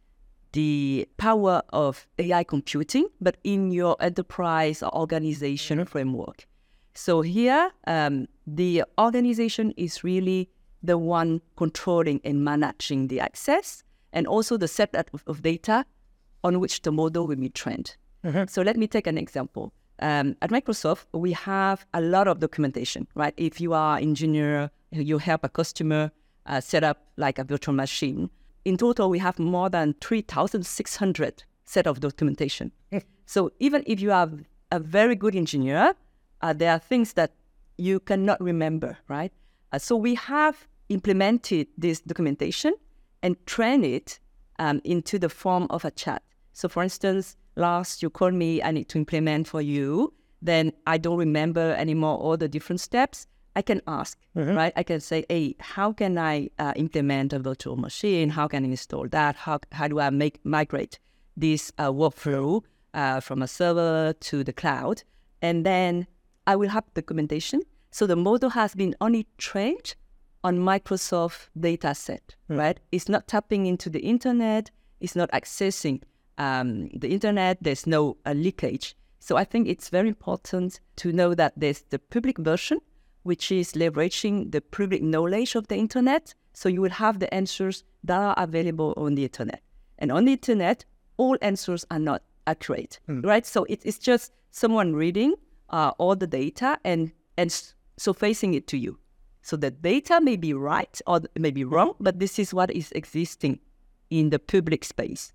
the 0.53 1.09
power 1.17 1.63
of 1.71 2.07
AI 2.19 2.45
computing, 2.45 3.09
but 3.21 3.37
in 3.45 3.71
your 3.71 3.97
enterprise 4.01 4.83
or 4.83 4.95
organization 4.95 5.85
framework. 5.85 6.47
So 6.95 7.23
here, 7.23 7.71
um, 7.87 8.27
the 8.47 8.85
organization 8.99 9.73
is 9.77 10.05
really 10.05 10.51
the 10.83 10.99
one 10.99 11.41
controlling 11.57 12.21
and 12.25 12.45
managing 12.45 13.09
the 13.09 13.21
access 13.21 13.83
and 14.13 14.27
also 14.27 14.57
the 14.57 14.69
set 14.69 14.95
of, 14.95 15.23
of 15.27 15.43
data 15.43 15.87
on 16.45 16.61
which 16.61 16.83
the 16.83 16.93
model 16.93 17.27
will 17.27 17.37
be 17.37 17.49
trained. 17.49 17.97
So 18.49 18.63
let 18.63 18.77
me 18.77 18.87
take 18.87 19.07
an 19.07 19.17
example. 19.17 19.73
Um, 20.01 20.37
at 20.43 20.51
Microsoft, 20.51 21.07
we 21.13 21.33
have 21.33 21.87
a 21.95 22.01
lot 22.01 22.29
of 22.29 22.41
documentation, 22.41 23.07
right? 23.15 23.35
If 23.37 23.61
you 23.61 23.73
are 23.73 23.99
engineer, 23.99 24.71
you 24.91 25.19
help 25.19 25.45
a 25.45 25.49
customer 25.49 26.11
uh, 26.47 26.61
set 26.61 26.85
up 26.85 27.07
like 27.17 27.39
a 27.39 27.45
virtual 27.45 27.75
machine. 27.75 28.29
In 28.65 28.77
total, 28.77 29.11
we 29.11 29.19
have 29.19 29.39
more 29.39 29.69
than 29.69 29.95
3,600 30.01 31.45
set 31.65 31.87
of 31.87 32.01
documentation. 32.01 32.73
so 33.27 33.51
even 33.59 33.83
if 33.87 34.01
you 34.01 34.13
are 34.13 34.31
a 34.71 34.79
very 34.79 35.17
good 35.17 35.35
engineer, 35.35 35.95
uh, 36.41 36.53
there 36.53 36.73
are 36.73 36.79
things 36.79 37.15
that 37.15 37.33
you 37.77 38.01
cannot 38.01 38.41
remember, 38.41 38.99
right? 39.09 39.33
Uh, 39.73 39.79
so 39.79 39.97
we 39.97 40.15
have 40.15 40.69
implemented 40.89 41.67
this 41.79 42.01
documentation 42.01 42.75
and 43.23 43.37
trained 43.47 43.85
it 43.85 44.21
um, 44.59 44.81
into 44.85 45.19
the 45.19 45.29
form 45.29 45.67
of 45.71 45.85
a 45.85 45.91
chat. 45.91 46.23
So, 46.53 46.69
for 46.69 46.83
instance, 46.83 47.37
last 47.57 48.03
you 48.03 48.11
called 48.11 48.35
me, 48.35 48.63
I 48.63 48.71
need 48.71 48.89
to 48.91 48.99
implement 48.99 49.49
for 49.49 49.63
you. 49.63 50.13
Then 50.43 50.73
I 50.87 50.99
don't 50.99 51.17
remember 51.17 51.75
anymore 51.75 52.19
all 52.19 52.37
the 52.37 52.49
different 52.49 52.81
steps. 52.81 53.27
I 53.55 53.63
can 53.63 53.83
ask, 53.87 54.19
right? 54.35 54.73
I 54.77 54.83
can 54.83 55.01
say, 55.01 55.25
hey, 55.29 55.57
how 55.61 55.93
can 55.93 56.17
I 56.17 56.49
uh, 56.59 56.73
implement 56.77 57.33
a 57.33 57.39
virtual 57.39 57.77
machine? 57.77 58.31
How 58.31 58.49
can 58.49 58.65
I 58.65 58.69
install 58.69 59.09
that? 59.09 59.37
How, 59.37 59.61
how 59.73 59.89
do 59.89 60.01
I 60.01 60.11
make 60.11 60.45
migrate 60.45 60.99
this 61.37 61.73
uh, 61.79 61.91
workflow 61.91 62.63
uh, 62.95 63.21
from 63.21 63.43
a 63.43 63.49
server 63.49 64.15
to 64.21 64.45
the 64.45 64.53
cloud? 64.53 65.03
And 65.43 65.67
then 65.67 66.07
I 66.47 66.57
will 66.57 66.71
have 66.71 66.85
documentation. 66.95 67.63
So 67.91 68.07
the 68.07 68.17
model 68.17 68.51
has 68.51 68.75
been 68.75 68.95
only 69.01 69.27
trained 69.37 69.95
on 70.45 70.59
Microsoft 70.59 71.49
data 71.59 71.95
set, 71.95 72.35
right? 72.49 72.81
It's 72.91 73.09
not 73.09 73.29
tapping 73.29 73.67
into 73.67 73.91
the 73.91 74.01
internet. 74.01 74.71
It's 75.01 75.15
not 75.15 75.31
accessing 75.33 76.03
um, 76.39 76.89
the 76.95 77.09
internet. 77.09 77.59
There's 77.61 77.87
no 77.87 78.17
uh, 78.25 78.33
leakage. 78.33 78.97
So 79.21 79.37
I 79.37 79.45
think 79.45 79.69
it's 79.69 79.89
very 79.89 80.09
important 80.09 80.81
to 80.97 81.13
know 81.13 81.35
that 81.35 81.53
there's 81.57 81.83
the 81.91 81.99
public 81.99 82.39
version, 82.39 82.81
which 83.23 83.53
is 83.53 83.73
leveraging 83.73 84.53
the 84.53 84.61
public 84.61 85.03
knowledge 85.03 85.55
of 85.55 85.69
the 85.69 85.77
internet. 85.77 86.35
So 86.55 86.69
you 86.69 86.81
will 86.81 86.91
have 86.91 87.19
the 87.19 87.33
answers 87.33 87.85
that 88.05 88.21
are 88.21 88.35
available 88.37 88.95
on 88.97 89.15
the 89.15 89.25
internet. 89.25 89.63
And 89.99 90.11
on 90.11 90.25
the 90.25 90.33
internet, 90.33 90.85
all 91.17 91.39
answers 91.41 91.85
are 91.91 91.99
not 91.99 92.23
accurate, 92.47 92.99
right? 93.09 93.47
So 93.47 93.65
it, 93.65 93.81
it's 93.85 93.99
just 93.99 94.33
someone 94.51 94.95
reading 94.95 95.35
uh, 95.71 95.93
all 95.99 96.17
the 96.17 96.27
data 96.27 96.79
and 96.85 97.13
and 97.39 97.51
s- 97.51 97.75
surfacing 97.97 98.55
it 98.55 98.67
to 98.69 98.77
you. 98.77 98.99
So 99.43 99.57
the 99.57 99.71
data 99.71 100.21
may 100.21 100.37
be 100.37 100.55
right 100.55 101.01
or 101.07 101.21
may 101.39 101.51
be 101.51 101.65
wrong, 101.65 101.95
but 101.99 102.19
this 102.19 102.39
is 102.39 102.55
what 102.55 102.71
is 102.71 102.93
existing 102.93 103.61
in 104.11 104.31
the 104.31 104.39
public 104.39 104.85
space. 104.85 105.33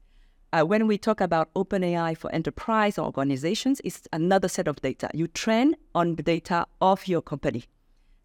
Uh, 0.53 0.63
when 0.63 0.87
we 0.87 0.97
talk 0.97 1.19
about 1.19 1.53
OpenAI 1.55 2.17
for 2.17 2.31
enterprise 2.31 2.97
or 2.97 3.05
organizations, 3.05 3.81
it's 3.83 4.07
another 4.13 4.47
set 4.47 4.67
of 4.67 4.77
data. 4.81 5.09
You 5.13 5.27
train 5.27 5.75
on 5.93 6.15
the 6.15 6.23
data 6.23 6.65
of 6.79 7.07
your 7.07 7.21
company. 7.21 7.65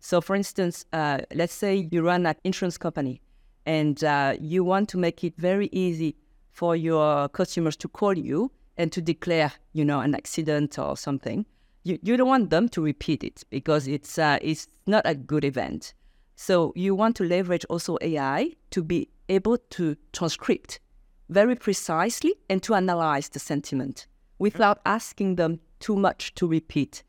So, 0.05 0.21
for 0.21 0.35
instance, 0.35 0.85
uh, 0.93 1.19
let's 1.33 1.55
say 1.55 1.89
you 1.93 2.03
run 2.03 2.27
an 2.27 2.35
insurance 2.43 2.77
company 2.77 3.23
and 3.65 4.03
uh, 4.03 4.35
you 4.41 4.65
want 4.65 4.89
to 4.89 4.99
make 4.99 5.23
it 5.23 5.35
very 5.37 5.69
easy 5.71 6.17
for 6.51 6.75
your 6.75 7.29
customers 7.29 7.77
to 7.77 7.89
call 7.89 8.19
you 8.19 8.51
and 8.77 8.91
to 8.91 9.01
declare, 9.01 9.53
you 9.73 9.85
know, 9.85 10.01
an 10.01 10.17
accident 10.17 10.77
or 10.77 10.97
something. 10.97 11.47
You, 11.85 12.01
you 12.03 12.17
don't 12.17 12.27
want 12.27 12.51
them 12.51 12.69
to 12.71 12.83
repeat 12.83 13.23
it 13.23 13.45
because 13.49 13.87
it's 13.87 14.19
uh, 14.19 14.39
it's 14.43 14.67
not 14.89 15.03
a 15.05 15.15
good 15.15 15.45
event. 15.45 15.95
So 16.35 16.73
you 16.75 16.97
want 16.97 17.15
to 17.17 17.25
leverage 17.25 17.65
also 17.67 17.97
AI 18.01 18.51
to 18.71 18.83
be 18.83 19.09
able 19.29 19.59
to 19.71 19.97
transcript 20.13 20.81
very 21.29 21.55
precisely 21.55 22.35
and 22.51 22.61
to 22.65 22.75
analyze 22.75 23.29
the 23.29 23.39
sentiment 23.39 24.09
without 24.41 24.81
asking 24.85 25.37
them 25.37 25.61
too 25.79 25.95
much 25.95 26.35
to 26.35 26.49
repeat 26.49 27.05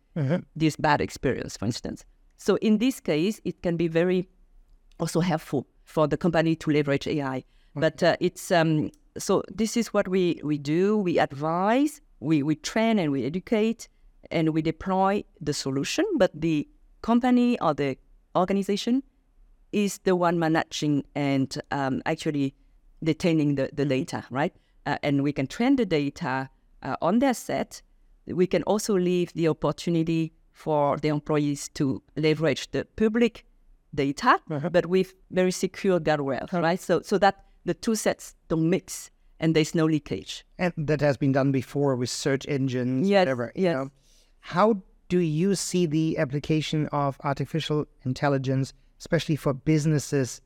this 0.55 0.75
bad 0.75 1.01
experience, 1.01 1.57
for 1.57 1.65
instance. 1.65 2.05
So 2.37 2.55
in 2.57 2.77
this 2.77 2.99
case, 2.99 3.39
it 3.45 3.61
can 3.61 3.77
be 3.77 3.87
very 3.87 4.27
also 4.99 5.19
helpful 5.19 5.67
for 5.83 6.07
the 6.07 6.17
company 6.17 6.55
to 6.57 6.71
leverage 6.71 7.07
AI. 7.07 7.43
But 7.75 8.03
uh, 8.03 8.17
it's 8.19 8.51
um, 8.51 8.91
so 9.17 9.43
this 9.53 9.77
is 9.77 9.93
what 9.93 10.07
we, 10.07 10.39
we 10.43 10.57
do. 10.57 10.97
We 10.97 11.19
advise, 11.19 12.01
we, 12.19 12.43
we 12.43 12.55
train 12.55 12.99
and 12.99 13.11
we 13.11 13.25
educate, 13.25 13.87
and 14.31 14.53
we 14.53 14.61
deploy 14.61 15.23
the 15.41 15.53
solution. 15.53 16.05
But 16.17 16.31
the 16.33 16.67
company 17.01 17.59
or 17.59 17.73
the 17.73 17.97
organization 18.35 19.03
is 19.71 19.99
the 19.99 20.15
one 20.15 20.39
managing 20.39 21.03
and 21.15 21.55
um, 21.71 22.01
actually 22.05 22.53
detaining 23.03 23.55
the, 23.55 23.69
the 23.73 23.85
data, 23.85 24.23
right? 24.29 24.53
Uh, 24.85 24.97
and 25.03 25.23
we 25.23 25.31
can 25.31 25.47
train 25.47 25.75
the 25.75 25.85
data 25.85 26.49
uh, 26.83 26.95
on 27.01 27.19
their 27.19 27.33
set. 27.33 27.81
We 28.27 28.47
can 28.47 28.63
also 28.63 28.97
leave 28.97 29.33
the 29.33 29.47
opportunity 29.47 30.33
for 30.53 30.97
the 30.97 31.09
employees 31.09 31.67
to 31.69 32.01
leverage 32.15 32.71
the 32.71 32.85
public 32.95 33.45
data, 33.93 34.39
Uh-huh. 34.49 34.69
but 34.69 34.85
with 34.85 35.13
very 35.31 35.51
secure 35.51 35.99
guardrails, 35.99 36.51
right? 36.53 36.79
So, 36.79 37.01
so 37.01 37.17
that 37.17 37.45
the 37.65 37.73
two 37.73 37.95
sets 37.95 38.35
don't 38.49 38.69
mix 38.69 39.09
and 39.39 39.55
there's 39.55 39.75
no 39.75 39.85
leakage. 39.85 40.45
And 40.57 40.73
that 40.77 41.01
has 41.01 41.17
been 41.17 41.31
done 41.31 41.51
before 41.51 41.95
with 41.95 42.09
search 42.09 42.47
engines, 42.47 43.09
Yes, 43.09 43.21
whatever. 43.21 43.51
you 43.55 43.63
yes. 43.63 43.73
know. 43.75 43.89
How 44.39 44.81
do 45.09 45.19
you 45.19 45.55
see 45.55 45.85
the 45.85 46.17
application 46.17 46.87
of 46.87 47.17
artificial 47.23 47.85
intelligence, 48.05 48.73
especially 48.99 49.35
for 49.35 49.53
businesses 49.53 50.41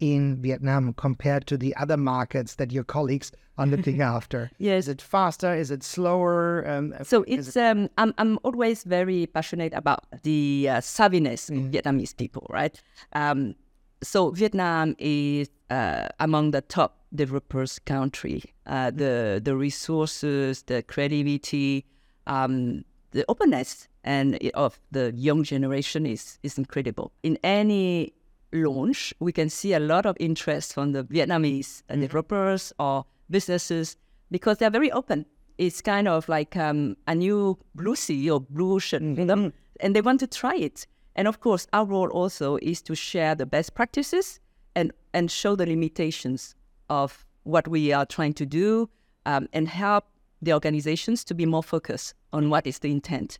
in 0.00 0.40
Vietnam, 0.42 0.92
compared 0.94 1.46
to 1.46 1.56
the 1.56 1.74
other 1.76 1.96
markets 1.96 2.56
that 2.56 2.72
your 2.72 2.84
colleagues 2.84 3.30
are 3.58 3.66
looking 3.66 4.00
after? 4.16 4.50
Yes. 4.58 4.84
Is 4.84 4.88
it 4.88 5.02
faster? 5.02 5.54
Is 5.54 5.70
it 5.70 5.82
slower? 5.82 6.66
Um, 6.66 6.94
So 7.02 7.24
is 7.28 7.48
it's 7.48 7.56
um, 7.56 7.88
I'm 7.98 8.12
I'm 8.18 8.38
always 8.42 8.84
very 8.84 9.26
passionate 9.26 9.74
about 9.74 10.04
the 10.22 10.68
uh, 10.68 10.80
savviness 10.80 11.50
of 11.50 11.70
Vietnamese 11.70 12.16
people, 12.16 12.46
right? 12.50 12.80
Um, 13.12 13.54
so 14.02 14.30
Vietnam 14.30 14.96
is 14.98 15.48
uh, 15.68 16.08
among 16.18 16.52
the 16.52 16.62
top 16.62 16.96
developers 17.14 17.78
country. 17.78 18.42
Uh, 18.66 18.90
the 18.90 19.40
the 19.44 19.54
resources, 19.56 20.62
the 20.62 20.82
creativity, 20.82 21.84
um, 22.26 22.84
the 23.10 23.24
openness, 23.28 23.88
and 24.04 24.38
of 24.54 24.80
the 24.90 25.12
young 25.14 25.42
generation 25.44 26.06
is 26.06 26.38
is 26.42 26.56
incredible. 26.58 27.12
In 27.22 27.36
any 27.44 28.14
launch, 28.52 29.14
we 29.20 29.32
can 29.32 29.48
see 29.48 29.72
a 29.72 29.80
lot 29.80 30.06
of 30.06 30.16
interest 30.20 30.74
from 30.74 30.92
the 30.92 31.04
Vietnamese 31.04 31.82
uh, 31.88 31.96
developers 31.96 32.72
or 32.78 33.04
businesses 33.30 33.96
because 34.30 34.58
they're 34.58 34.70
very 34.70 34.90
open. 34.92 35.26
It's 35.58 35.80
kind 35.80 36.08
of 36.08 36.28
like 36.28 36.56
um, 36.56 36.96
a 37.06 37.14
new 37.14 37.58
blue 37.74 37.94
sea 37.96 38.30
or 38.30 38.40
blue 38.40 38.74
ocean, 38.74 39.16
you 39.16 39.24
know, 39.24 39.52
and 39.80 39.94
they 39.94 40.00
want 40.00 40.20
to 40.20 40.26
try 40.26 40.54
it. 40.56 40.86
And 41.16 41.28
of 41.28 41.40
course, 41.40 41.66
our 41.72 41.84
role 41.84 42.08
also 42.08 42.56
is 42.62 42.80
to 42.82 42.94
share 42.94 43.34
the 43.34 43.46
best 43.46 43.74
practices 43.74 44.40
and 44.74 44.92
and 45.12 45.30
show 45.30 45.56
the 45.56 45.66
limitations 45.66 46.54
of 46.88 47.26
what 47.42 47.66
we 47.66 47.92
are 47.92 48.06
trying 48.06 48.32
to 48.34 48.46
do 48.46 48.88
um, 49.26 49.48
and 49.52 49.68
help 49.68 50.04
the 50.40 50.52
organizations 50.52 51.24
to 51.24 51.34
be 51.34 51.44
more 51.44 51.62
focused 51.62 52.14
on 52.32 52.48
what 52.48 52.66
is 52.66 52.78
the 52.78 52.90
intent 52.90 53.38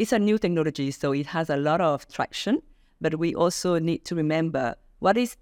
it's 0.00 0.12
a 0.12 0.18
new 0.18 0.38
technology, 0.38 0.90
so 0.92 1.12
it 1.12 1.26
has 1.26 1.50
a 1.50 1.58
lot 1.58 1.82
of 1.82 2.08
traction. 2.08 2.62
But 3.00 3.18
we 3.18 3.34
also 3.34 3.78
need 3.78 4.04
to 4.06 4.14
remember 4.14 4.74
what 4.98 5.16
is, 5.16 5.36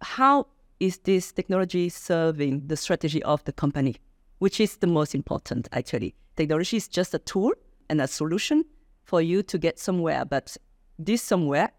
how 0.00 0.46
is 0.80 0.98
this 0.98 1.32
technology 1.32 1.88
serving 1.88 2.66
the 2.66 2.76
strategy 2.76 3.22
of 3.22 3.44
the 3.44 3.52
company, 3.52 3.96
which 4.38 4.60
is 4.60 4.76
the 4.76 4.86
most 4.86 5.14
important 5.14 5.68
actually. 5.72 6.14
Technology 6.36 6.76
is 6.76 6.88
just 6.88 7.14
a 7.14 7.18
tool 7.18 7.52
and 7.88 8.00
a 8.00 8.06
solution 8.06 8.64
for 9.04 9.20
you 9.20 9.42
to 9.42 9.58
get 9.58 9.78
somewhere, 9.78 10.24
but 10.24 10.56
this 10.98 11.22
somewhere, 11.22 11.70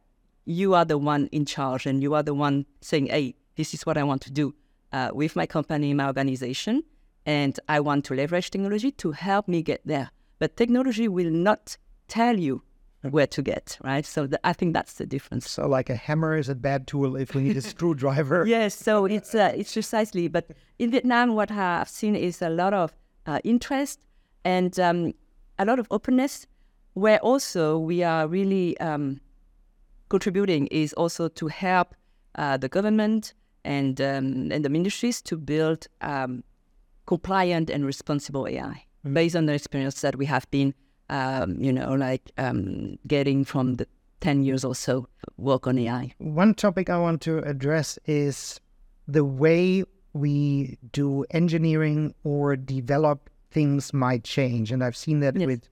you 0.45 0.73
are 0.75 0.85
the 0.85 0.97
one 0.97 1.27
in 1.31 1.45
charge 1.45 1.85
and 1.85 2.01
you 2.01 2.13
are 2.13 2.23
the 2.23 2.33
one 2.33 2.65
saying, 2.81 3.07
"Hey, 3.07 3.35
this 3.55 3.73
is 3.73 3.85
what 3.85 3.97
I 3.97 4.03
want 4.03 4.21
to 4.23 4.31
do 4.31 4.53
uh, 4.91 5.09
with 5.13 5.35
my 5.35 5.45
company, 5.45 5.93
my 5.93 6.05
organization, 6.05 6.83
and 7.25 7.59
I 7.67 7.79
want 7.79 8.05
to 8.05 8.13
leverage 8.13 8.51
technology 8.51 8.91
to 8.91 9.11
help 9.11 9.47
me 9.47 9.63
get 9.63 9.81
there." 9.85 10.11
But 10.39 10.55
technology 10.55 11.07
will 11.07 11.31
not 11.31 11.77
tell 12.07 12.37
you 12.37 12.61
where 13.11 13.27
to 13.27 13.41
get, 13.41 13.77
right? 13.83 14.05
So 14.05 14.27
I 14.43 14.53
think 14.53 14.73
that's 14.73 14.93
the 14.93 15.05
difference. 15.05 15.49
so 15.49 15.67
like 15.67 15.89
a 15.89 15.95
hammer 15.95 16.37
is 16.37 16.49
a 16.49 16.55
bad 16.55 16.87
tool 16.87 17.15
if 17.15 17.35
we 17.35 17.43
need 17.43 17.57
a 17.57 17.61
screwdriver. 17.73 18.45
Yes, 18.45 18.75
so 18.75 19.05
it's 19.05 19.35
uh, 19.35 19.53
it's 19.55 19.73
precisely. 19.73 20.27
But 20.27 20.51
in 20.79 20.91
Vietnam, 20.91 21.35
what 21.35 21.51
I've 21.51 21.89
seen 21.89 22.15
is 22.15 22.41
a 22.41 22.49
lot 22.49 22.73
of 22.73 22.93
uh, 23.25 23.39
interest 23.43 23.99
and 24.43 24.77
um, 24.79 25.13
a 25.59 25.65
lot 25.65 25.79
of 25.79 25.87
openness. 25.91 26.47
Where 26.93 27.19
also 27.19 27.77
we 27.77 28.03
are 28.03 28.25
really 28.25 28.77
um, 28.79 29.19
contributing 30.07 30.67
is 30.67 30.93
also 30.93 31.27
to 31.27 31.47
help 31.47 31.93
uh, 32.35 32.55
the 32.55 32.69
government 32.69 33.33
and 33.65 33.99
um, 33.99 34.51
and 34.51 34.63
the 34.63 34.69
ministries 34.69 35.21
to 35.23 35.37
build 35.37 35.87
um, 36.01 36.43
compliant 37.05 37.69
and 37.69 37.85
responsible 37.85 38.47
AI 38.47 38.85
based 39.13 39.35
on 39.35 39.45
the 39.45 39.53
experience 39.53 40.01
that 40.01 40.15
we 40.15 40.25
have 40.25 40.49
been, 40.51 40.73
um, 41.09 41.57
you 41.59 41.71
know, 41.71 41.93
like 41.93 42.31
um, 42.37 42.97
getting 43.07 43.45
from 43.45 43.75
the 43.75 43.87
ten 44.21 44.43
years 44.43 44.63
or 44.65 44.75
so 44.75 45.07
work 45.37 45.67
on 45.67 45.77
AI. 45.77 46.13
One 46.17 46.53
topic 46.53 46.89
I 46.89 46.97
want 46.97 47.21
to 47.23 47.39
address 47.39 47.99
is 48.05 48.59
the 49.07 49.23
way 49.23 49.83
we 50.13 50.77
do 50.91 51.25
engineering 51.31 52.15
or 52.23 52.55
develop 52.55 53.29
things 53.51 53.93
might 53.93 54.23
change. 54.23 54.71
And 54.71 54.83
I've 54.83 54.95
seen 54.97 55.19
that 55.19 55.35
Yes. 55.35 55.45
with 55.45 55.69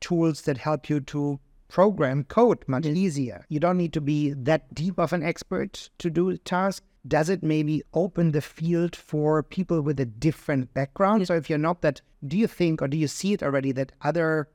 tools 0.00 0.42
that 0.42 0.58
help 0.58 0.88
you 0.88 1.00
to 1.00 1.38
program 1.68 2.24
code 2.24 2.58
much 2.66 2.86
easier. 2.86 3.44
You 3.48 3.58
don't 3.60 3.78
need 3.78 3.92
to 3.94 4.00
be 4.00 4.32
that 4.34 4.72
deep 4.74 4.98
of 4.98 5.12
an 5.12 5.22
expert 5.22 5.90
to 5.98 6.10
do 6.10 6.32
the 6.32 6.38
task. 6.38 6.84
Does 7.06 7.28
it 7.28 7.42
maybe 7.42 7.82
open 7.94 8.30
the 8.30 8.40
field 8.40 8.94
for 8.94 9.42
people 9.42 9.80
with 9.82 9.98
a 9.98 10.04
different 10.04 10.72
background? 10.74 11.26
So 11.26 11.34
if 11.34 11.50
you're 11.50 11.58
not 11.58 11.82
that, 11.82 12.00
do 12.26 12.38
you 12.38 12.46
think 12.46 12.80
or 12.82 12.88
do 12.88 12.96
you 12.96 13.08
see 13.08 13.32
it 13.32 13.42
already 13.42 13.72
that 13.72 13.92
other 14.02 14.48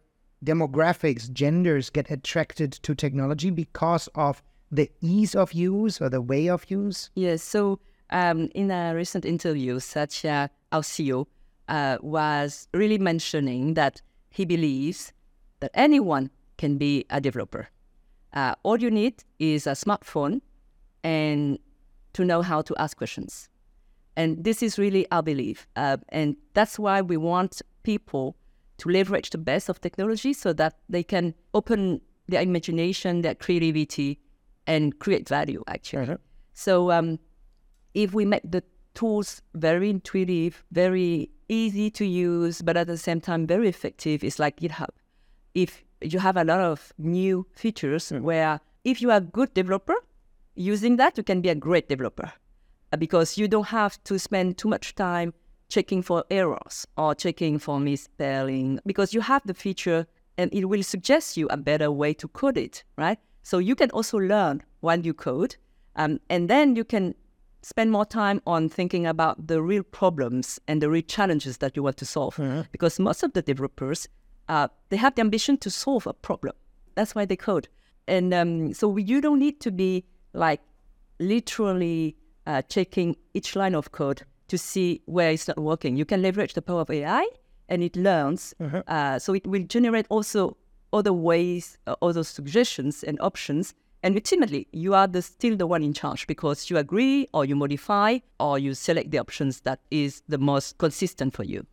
demographics, 0.43 1.31
genders 1.31 1.89
get 1.89 2.09
attracted 2.11 2.71
to 2.71 2.95
technology 2.95 3.49
because 3.49 4.07
of 4.15 4.41
the 4.71 4.89
ease 5.01 5.35
of 5.35 5.53
use 5.53 6.01
or 6.01 6.09
the 6.09 6.21
way 6.21 6.49
of 6.49 6.69
use? 6.69 7.09
Yes. 7.15 7.41
So 7.41 7.79
um, 8.09 8.49
in 8.53 8.71
a 8.71 8.93
recent 8.95 9.25
interview, 9.25 9.79
Satya, 9.79 10.49
our 10.71 10.81
CEO, 10.81 11.25
uh, 11.67 11.97
was 12.01 12.67
really 12.73 12.97
mentioning 12.97 13.73
that 13.73 14.01
he 14.29 14.45
believes 14.45 15.11
that 15.59 15.71
anyone 15.73 16.29
can 16.57 16.77
be 16.77 17.05
a 17.09 17.19
developer. 17.19 17.69
Uh, 18.33 18.55
all 18.63 18.77
you 18.77 18.91
need 18.91 19.23
is 19.39 19.67
a 19.67 19.71
smartphone 19.71 20.41
and 21.03 21.59
to 22.13 22.25
know 22.25 22.41
how 22.41 22.61
to 22.61 22.75
ask 22.77 22.97
questions. 22.97 23.49
And 24.15 24.43
this 24.43 24.63
is 24.63 24.79
really 24.79 25.09
our 25.11 25.21
belief. 25.21 25.67
Uh, 25.75 25.97
and 26.09 26.35
that's 26.53 26.79
why 26.79 27.01
we 27.01 27.17
want 27.17 27.61
people 27.83 28.35
to 28.77 28.89
leverage 28.89 29.29
the 29.31 29.37
best 29.37 29.69
of 29.69 29.81
technology 29.81 30.33
so 30.33 30.53
that 30.53 30.77
they 30.89 31.03
can 31.03 31.33
open 31.53 32.01
their 32.27 32.41
imagination, 32.41 33.21
their 33.21 33.35
creativity, 33.35 34.19
and 34.65 34.99
create 34.99 35.27
value, 35.27 35.63
actually. 35.67 36.17
So 36.53 36.91
um, 36.91 37.19
if 37.93 38.13
we 38.13 38.25
make 38.25 38.49
the 38.49 38.63
tools 38.93 39.41
very 39.53 39.89
intuitive, 39.89 40.63
very 40.71 41.29
easy 41.49 41.89
to 41.91 42.05
use, 42.05 42.61
but 42.61 42.77
at 42.77 42.87
the 42.87 42.97
same 42.97 43.21
time 43.21 43.47
very 43.47 43.69
effective, 43.69 44.23
it's 44.23 44.39
like 44.39 44.59
GitHub. 44.59 44.89
If 45.53 45.83
you 46.01 46.19
have 46.19 46.37
a 46.37 46.43
lot 46.43 46.59
of 46.59 46.93
new 46.97 47.47
features 47.53 48.11
where 48.11 48.59
if 48.83 49.01
you 49.01 49.11
are 49.11 49.17
a 49.17 49.21
good 49.21 49.53
developer, 49.53 49.95
using 50.55 50.97
that, 50.97 51.17
you 51.17 51.23
can 51.23 51.41
be 51.41 51.49
a 51.49 51.55
great 51.55 51.87
developer 51.87 52.31
uh, 52.91 52.97
because 52.97 53.37
you 53.37 53.47
don't 53.47 53.67
have 53.67 54.03
to 54.03 54.19
spend 54.19 54.57
too 54.57 54.67
much 54.67 54.95
time 54.95 55.33
checking 55.69 56.01
for 56.01 56.23
errors 56.29 56.87
or 56.97 57.13
checking 57.13 57.59
for 57.59 57.79
misspelling 57.79 58.79
because 58.85 59.13
you 59.13 59.21
have 59.21 59.41
the 59.45 59.53
feature 59.53 60.07
and 60.37 60.53
it 60.53 60.65
will 60.65 60.83
suggest 60.83 61.37
you 61.37 61.47
a 61.49 61.57
better 61.57 61.91
way 61.91 62.13
to 62.13 62.27
code 62.27 62.57
it, 62.57 62.83
right? 62.97 63.19
So 63.43 63.57
you 63.57 63.75
can 63.75 63.89
also 63.91 64.17
learn 64.17 64.61
while 64.81 64.99
you 64.99 65.13
code, 65.13 65.55
um, 65.95 66.19
and 66.29 66.49
then 66.49 66.75
you 66.75 66.83
can 66.83 67.15
spend 67.63 67.91
more 67.91 68.05
time 68.05 68.41
on 68.45 68.69
thinking 68.69 69.07
about 69.07 69.47
the 69.47 69.61
real 69.61 69.83
problems 69.83 70.59
and 70.67 70.81
the 70.81 70.89
real 70.89 71.01
challenges 71.01 71.57
that 71.57 71.75
you 71.75 71.83
want 71.83 71.97
to 71.97 72.05
solve. 72.05 72.37
Because 72.71 72.99
most 72.99 73.23
of 73.23 73.33
the 73.33 73.41
developers, 73.41 74.07
uh, 74.47 74.67
they 74.89 74.97
have 74.97 75.15
the 75.15 75.21
ambition 75.21 75.57
to 75.57 75.69
solve 75.69 76.05
a 76.07 76.13
problem. 76.13 76.53
That's 76.95 77.15
why 77.15 77.25
they 77.25 77.35
code. 77.35 77.67
and 78.07 78.33
um, 78.33 78.73
so 78.73 78.95
you 78.97 79.21
don't 79.21 79.39
need 79.39 79.59
to 79.61 79.71
be 79.71 80.05
like 80.33 80.61
literally 81.19 82.15
uh, 82.45 82.61
checking 82.63 83.15
each 83.33 83.55
line 83.55 83.75
of 83.75 83.91
code 83.91 84.23
to 84.47 84.57
see 84.57 85.01
where 85.05 85.31
it's 85.31 85.47
not 85.47 85.59
working. 85.59 85.97
You 85.97 86.05
can 86.05 86.21
leverage 86.21 86.53
the 86.53 86.61
power 86.61 86.81
of 86.81 86.89
AI, 86.89 87.27
and 87.69 87.83
it 87.83 87.95
learns. 87.95 88.53
Uh-huh. 88.59 88.83
Uh, 88.87 89.19
so 89.19 89.33
it 89.33 89.45
will 89.45 89.63
generate 89.63 90.05
also 90.09 90.57
other 90.93 91.13
ways, 91.13 91.77
uh, 91.87 91.95
other 92.01 92.23
suggestions 92.23 93.03
and 93.03 93.19
options. 93.21 93.73
And 94.03 94.15
ultimately, 94.15 94.67
you 94.71 94.93
are 94.93 95.07
the, 95.07 95.21
still 95.21 95.57
the 95.57 95.67
one 95.67 95.83
in 95.83 95.93
charge 95.93 96.27
because 96.27 96.69
you 96.69 96.77
agree, 96.77 97.27
or 97.33 97.45
you 97.45 97.55
modify, 97.55 98.19
or 98.39 98.59
you 98.59 98.73
select 98.73 99.11
the 99.11 99.17
options 99.17 99.61
that 99.61 99.79
is 99.91 100.21
the 100.27 100.37
most 100.37 100.77
consistent 100.77 101.33
for 101.33 101.43
you. 101.43 101.65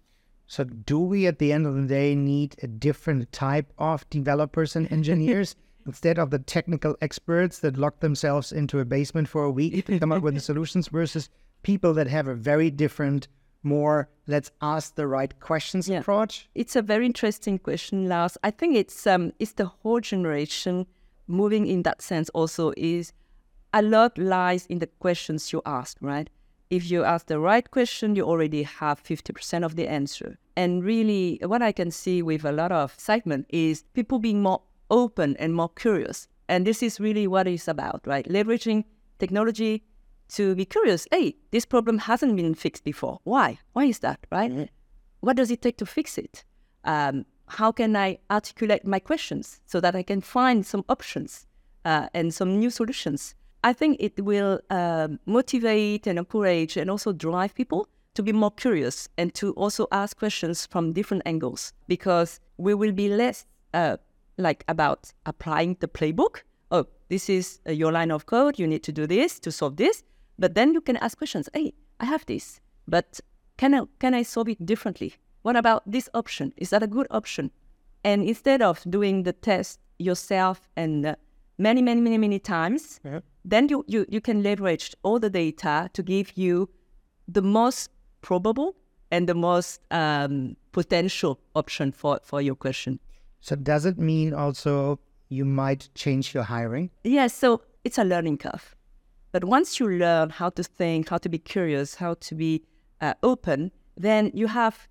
So, 0.47 0.65
do 0.65 0.99
we 0.99 1.27
at 1.27 1.39
the 1.39 1.53
end 1.53 1.67
of 1.67 1.75
the 1.75 1.87
day 1.87 2.15
need 2.15 2.57
a 2.63 2.67
different 2.67 3.31
type 3.33 3.73
of 3.79 4.09
developers 4.11 4.77
and 4.77 4.91
engineers 4.93 5.57
instead 5.87 6.19
of 6.19 6.31
the 6.31 6.39
technical 6.39 6.97
experts 7.01 7.59
that 7.61 7.77
lock 7.77 8.01
themselves 8.01 8.53
into 8.53 8.79
a 8.79 8.85
basement 8.85 9.29
for 9.29 9.45
a 9.45 9.51
week 9.51 9.87
to 9.87 9.99
come 9.99 10.13
up 10.13 10.23
with 10.23 10.35
the 10.35 10.41
solutions 10.41 10.89
versus 10.89 11.29
people 11.65 11.93
that 11.95 12.07
have 12.07 12.29
a 12.29 12.35
very 12.35 12.71
different, 12.71 13.27
more 13.63 14.09
let's 14.27 14.51
ask 14.61 14.95
the 14.95 15.07
right 15.07 15.33
questions 15.41 15.89
Yeah. 15.89 16.01
approach? 16.01 16.49
It's 16.55 16.77
a 16.77 16.83
very 16.83 17.07
interesting 17.07 17.59
question, 17.59 18.09
Lars. 18.09 18.37
I 18.45 18.51
think 18.53 18.77
it's 18.77 19.07
um 19.07 19.33
it's 19.39 19.55
the 19.55 19.67
whole 19.67 20.01
generation 20.01 20.87
moving 21.27 21.67
in 21.67 21.83
that 21.83 22.03
sense 22.03 22.29
also 22.35 22.73
is 22.77 23.13
a 23.73 23.83
lot 23.83 24.17
lies 24.19 24.67
in 24.67 24.79
the 24.79 24.87
questions 25.01 25.53
you 25.53 25.61
ask, 25.65 25.97
right? 26.01 26.29
If 26.71 26.91
you 26.91 27.05
ask 27.05 27.27
the 27.27 27.39
right 27.39 27.69
question, 27.71 28.17
you 28.17 28.25
already 28.25 28.63
have 28.63 29.03
50% 29.03 29.65
of 29.65 29.75
the 29.77 29.87
answer. 29.89 30.39
And 30.57 30.85
really 30.85 31.39
what 31.43 31.63
I 31.63 31.73
can 31.73 31.91
see 31.91 32.23
with 32.23 32.45
a 32.45 32.53
lot 32.53 32.73
of 32.73 32.93
excitement 32.95 33.47
is 33.49 33.85
people 33.95 34.19
being 34.19 34.43
more 34.43 34.61
open 34.91 35.37
and 35.39 35.55
more 35.55 35.71
curious. 35.71 36.29
And 36.49 36.67
this 36.67 36.83
is 36.83 37.01
really 37.01 37.27
what 37.27 37.47
it's 37.47 37.69
about, 37.69 38.01
right? 38.07 38.27
Leveraging 38.29 38.85
technology 39.19 39.83
to 40.31 40.55
be 40.55 40.65
curious. 40.65 41.07
Hey, 41.11 41.37
this 41.51 41.65
problem 41.65 41.99
hasn't 41.99 42.37
been 42.37 42.55
fixed 42.55 42.85
before. 42.85 43.21
Why? 43.25 43.59
Why 43.73 43.85
is 43.85 44.01
that, 44.01 44.21
right? 44.31 44.71
what 45.25 45.37
does 45.37 45.51
it 45.51 45.63
take 45.63 45.79
to 45.79 45.87
fix 45.87 46.19
it? 46.19 46.45
Um, 46.85 47.25
how 47.49 47.73
can 47.73 47.97
I 47.97 48.19
articulate 48.31 48.87
my 48.87 48.99
questions 48.99 49.61
so 49.67 49.81
that 49.81 49.95
I 49.95 50.03
can 50.03 50.21
find 50.21 50.65
some 50.67 50.85
options 50.89 51.47
uh, 51.85 52.09
and 52.15 52.33
some 52.33 52.59
new 52.59 52.71
solutions? 52.71 53.35
I 53.63 53.73
think 53.73 53.97
it 54.01 54.23
will 54.23 54.61
um, 54.71 55.19
motivate 55.25 56.07
and 56.07 56.19
encourage 56.19 56.77
and 56.77 56.91
also 56.91 57.13
drive 57.13 57.55
people 57.55 57.89
to 58.15 58.23
be 58.23 58.33
more 58.33 58.51
curious 58.51 59.09
and 59.17 59.35
to 59.35 59.53
also 59.53 59.89
ask 59.91 60.19
questions 60.19 60.67
from 60.67 60.93
different 60.93 61.23
angles 61.27 61.73
because 61.89 62.41
we 62.59 62.75
will 62.75 62.93
be 62.93 63.09
less 63.09 63.47
uh, 63.73 63.97
like 64.37 64.65
about 64.69 65.13
applying 65.27 65.77
the 65.81 65.89
playbook. 65.89 66.43
Oh, 66.71 66.87
this 67.09 67.29
is 67.29 67.61
uh, 67.67 67.73
your 67.73 67.93
line 67.93 68.11
of 68.11 68.27
code. 68.27 68.59
You 68.59 68.67
need 68.67 68.83
to 68.85 68.93
do 68.93 69.07
this 69.07 69.41
to 69.41 69.51
solve 69.51 69.77
this. 69.77 70.03
But 70.39 70.55
then 70.55 70.75
you 70.75 70.81
can 70.81 70.97
ask 70.97 71.19
questions. 71.19 71.49
Hey, 71.55 71.73
I 72.01 72.07
have 72.07 72.27
this, 72.27 72.61
but 72.89 73.21
can 73.57 73.75
I 73.75 73.83
can 73.99 74.15
I 74.15 74.23
solve 74.23 74.49
it 74.49 74.65
differently? 74.65 75.15
What 75.43 75.57
about 75.57 75.83
this 75.87 76.09
option? 76.15 76.53
Is 76.57 76.71
that 76.71 76.83
a 76.83 76.87
good 76.87 77.07
option? 77.11 77.51
And 78.03 78.23
instead 78.23 78.63
of 78.63 78.85
doing 78.89 79.23
the 79.23 79.33
test 79.33 79.81
yourself 79.99 80.69
and 80.77 81.07
uh, 81.07 81.15
many 81.59 81.83
many 81.83 82.01
many 82.01 82.19
many 82.19 82.39
times, 82.39 83.01
then 83.45 83.69
you, 83.69 83.85
you 83.87 84.07
you 84.09 84.21
can 84.21 84.43
leverage 84.43 84.95
all 85.03 85.19
the 85.19 85.31
data 85.31 85.91
to 85.93 86.03
give 86.03 86.37
you 86.37 86.69
the 87.29 87.43
most 87.43 87.91
probable 88.23 88.75
and 89.11 89.29
the 89.29 89.35
most 89.35 89.81
um, 89.91 90.57
potential 90.73 91.39
option 91.55 91.93
for 91.93 92.21
for 92.23 92.43
your 92.43 92.57
question. 92.57 92.99
So, 93.41 93.57
does 93.57 93.85
it 93.85 93.99
mean 93.99 94.35
also 94.35 94.99
you 95.29 95.45
might 95.45 95.89
change 95.95 96.35
your 96.35 96.45
hiring? 96.45 96.91
Yeah, 97.05 97.29
so 97.29 97.63
it's 97.85 97.99
a 97.99 98.05
learning 98.05 98.39
curve. 98.39 98.75
But 99.35 99.43
once 99.43 99.81
you 99.81 99.89
learn 99.89 100.31
how 100.31 100.51
to 100.51 100.63
think, 100.63 101.09
how 101.09 101.19
to 101.19 101.29
be 101.29 101.39
curious, 101.39 101.97
how 101.97 102.15
to 102.21 102.37
be 102.37 102.63
uh, 103.01 103.15
open, 103.25 103.73
then 103.97 104.31
you 104.33 104.47
have 104.47 104.87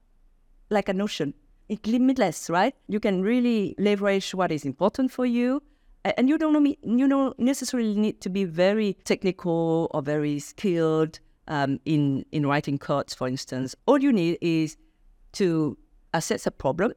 like 0.70 0.90
a 0.90 0.94
notion. 0.94 1.34
It's 1.70 1.88
limitless, 1.88 2.50
right? 2.50 2.76
You 2.90 3.00
can 3.00 3.22
really 3.22 3.74
leverage 3.78 4.36
what 4.36 4.52
is 4.52 4.66
important 4.66 5.14
for 5.14 5.26
you. 5.26 5.64
And 6.04 6.28
you 6.28 6.38
don't, 6.38 6.78
you 6.84 7.08
don't 7.08 7.40
necessarily 7.40 7.96
need 7.96 8.20
to 8.20 8.30
be 8.30 8.44
very 8.44 8.98
technical 9.06 9.90
or 9.92 10.02
very 10.02 10.40
skilled 10.40 11.22
um, 11.48 11.80
in, 11.86 12.26
in 12.34 12.46
writing 12.46 12.78
codes, 12.78 13.14
for 13.14 13.30
instance. 13.30 13.78
All 13.86 14.00
you 14.00 14.12
need 14.12 14.40
is 14.42 14.76
to 15.40 15.78
assess 16.14 16.46
a 16.46 16.52
problem, 16.52 16.92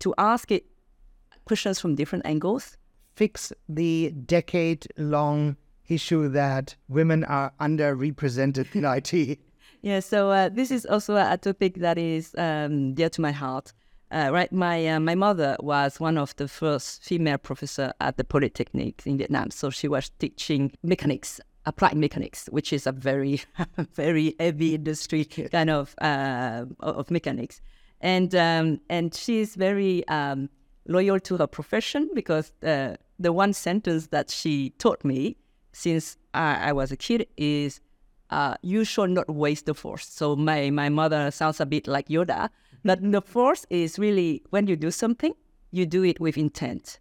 to 0.00 0.12
ask 0.18 0.50
it 0.50 0.64
questions 1.44 1.78
from 1.78 1.94
different 1.94 2.26
angles, 2.26 2.76
Fix 3.14 3.52
the 3.68 4.10
decade 4.26 4.88
long 4.96 5.56
issue 5.88 6.28
that 6.28 6.76
women 6.88 7.24
are 7.24 7.52
underrepresented 7.60 8.74
in 8.74 8.84
IT. 8.84 9.38
Yeah, 9.84 10.00
so 10.00 10.30
uh, 10.30 10.48
this 10.48 10.70
is 10.70 10.86
also 10.86 11.14
a 11.16 11.36
topic 11.36 11.74
that 11.74 11.98
is 11.98 12.34
um, 12.38 12.94
dear 12.94 13.10
to 13.10 13.20
my 13.20 13.32
heart. 13.32 13.74
Uh, 14.10 14.30
right, 14.32 14.50
my 14.50 14.88
uh, 14.88 14.98
my 14.98 15.14
mother 15.14 15.58
was 15.60 16.00
one 16.00 16.16
of 16.16 16.34
the 16.36 16.48
first 16.48 17.02
female 17.02 17.36
professor 17.36 17.92
at 18.00 18.16
the 18.16 18.24
Polytechnic 18.24 19.02
in 19.04 19.18
Vietnam. 19.18 19.50
So 19.50 19.68
she 19.68 19.86
was 19.86 20.08
teaching 20.18 20.72
mechanics, 20.82 21.38
applied 21.66 21.98
mechanics, 21.98 22.46
which 22.50 22.72
is 22.72 22.86
a 22.86 22.92
very 22.92 23.42
very 23.92 24.34
heavy 24.40 24.74
industry 24.74 25.24
kind 25.52 25.68
of 25.68 25.94
uh, 26.00 26.64
of 26.80 27.10
mechanics, 27.10 27.60
and 28.00 28.34
um, 28.34 28.80
and 28.88 29.14
she's 29.14 29.54
very 29.54 30.08
um, 30.08 30.48
loyal 30.88 31.20
to 31.20 31.36
her 31.36 31.46
profession 31.46 32.08
because 32.14 32.52
uh, 32.62 32.94
the 33.18 33.34
one 33.34 33.52
sentence 33.52 34.06
that 34.06 34.30
she 34.30 34.70
taught 34.78 35.04
me 35.04 35.36
since 35.74 36.16
I, 36.32 36.70
I 36.70 36.72
was 36.72 36.92
a 36.92 36.96
kid 36.96 37.26
is 37.36 37.80
uh, 38.30 38.54
you 38.62 38.84
should 38.84 39.10
not 39.10 39.28
waste 39.28 39.66
the 39.66 39.74
force. 39.74 40.06
So 40.08 40.36
my, 40.36 40.70
my 40.70 40.88
mother 40.88 41.30
sounds 41.30 41.60
a 41.60 41.66
bit 41.66 41.86
like 41.86 42.08
Yoda, 42.08 42.48
but 42.84 42.98
the 43.02 43.20
force 43.20 43.66
is 43.70 43.98
really 43.98 44.42
when 44.50 44.66
you 44.66 44.76
do 44.76 44.90
something, 44.90 45.34
you 45.72 45.84
do 45.86 46.02
it 46.04 46.20
with 46.20 46.38
intent. 46.38 47.00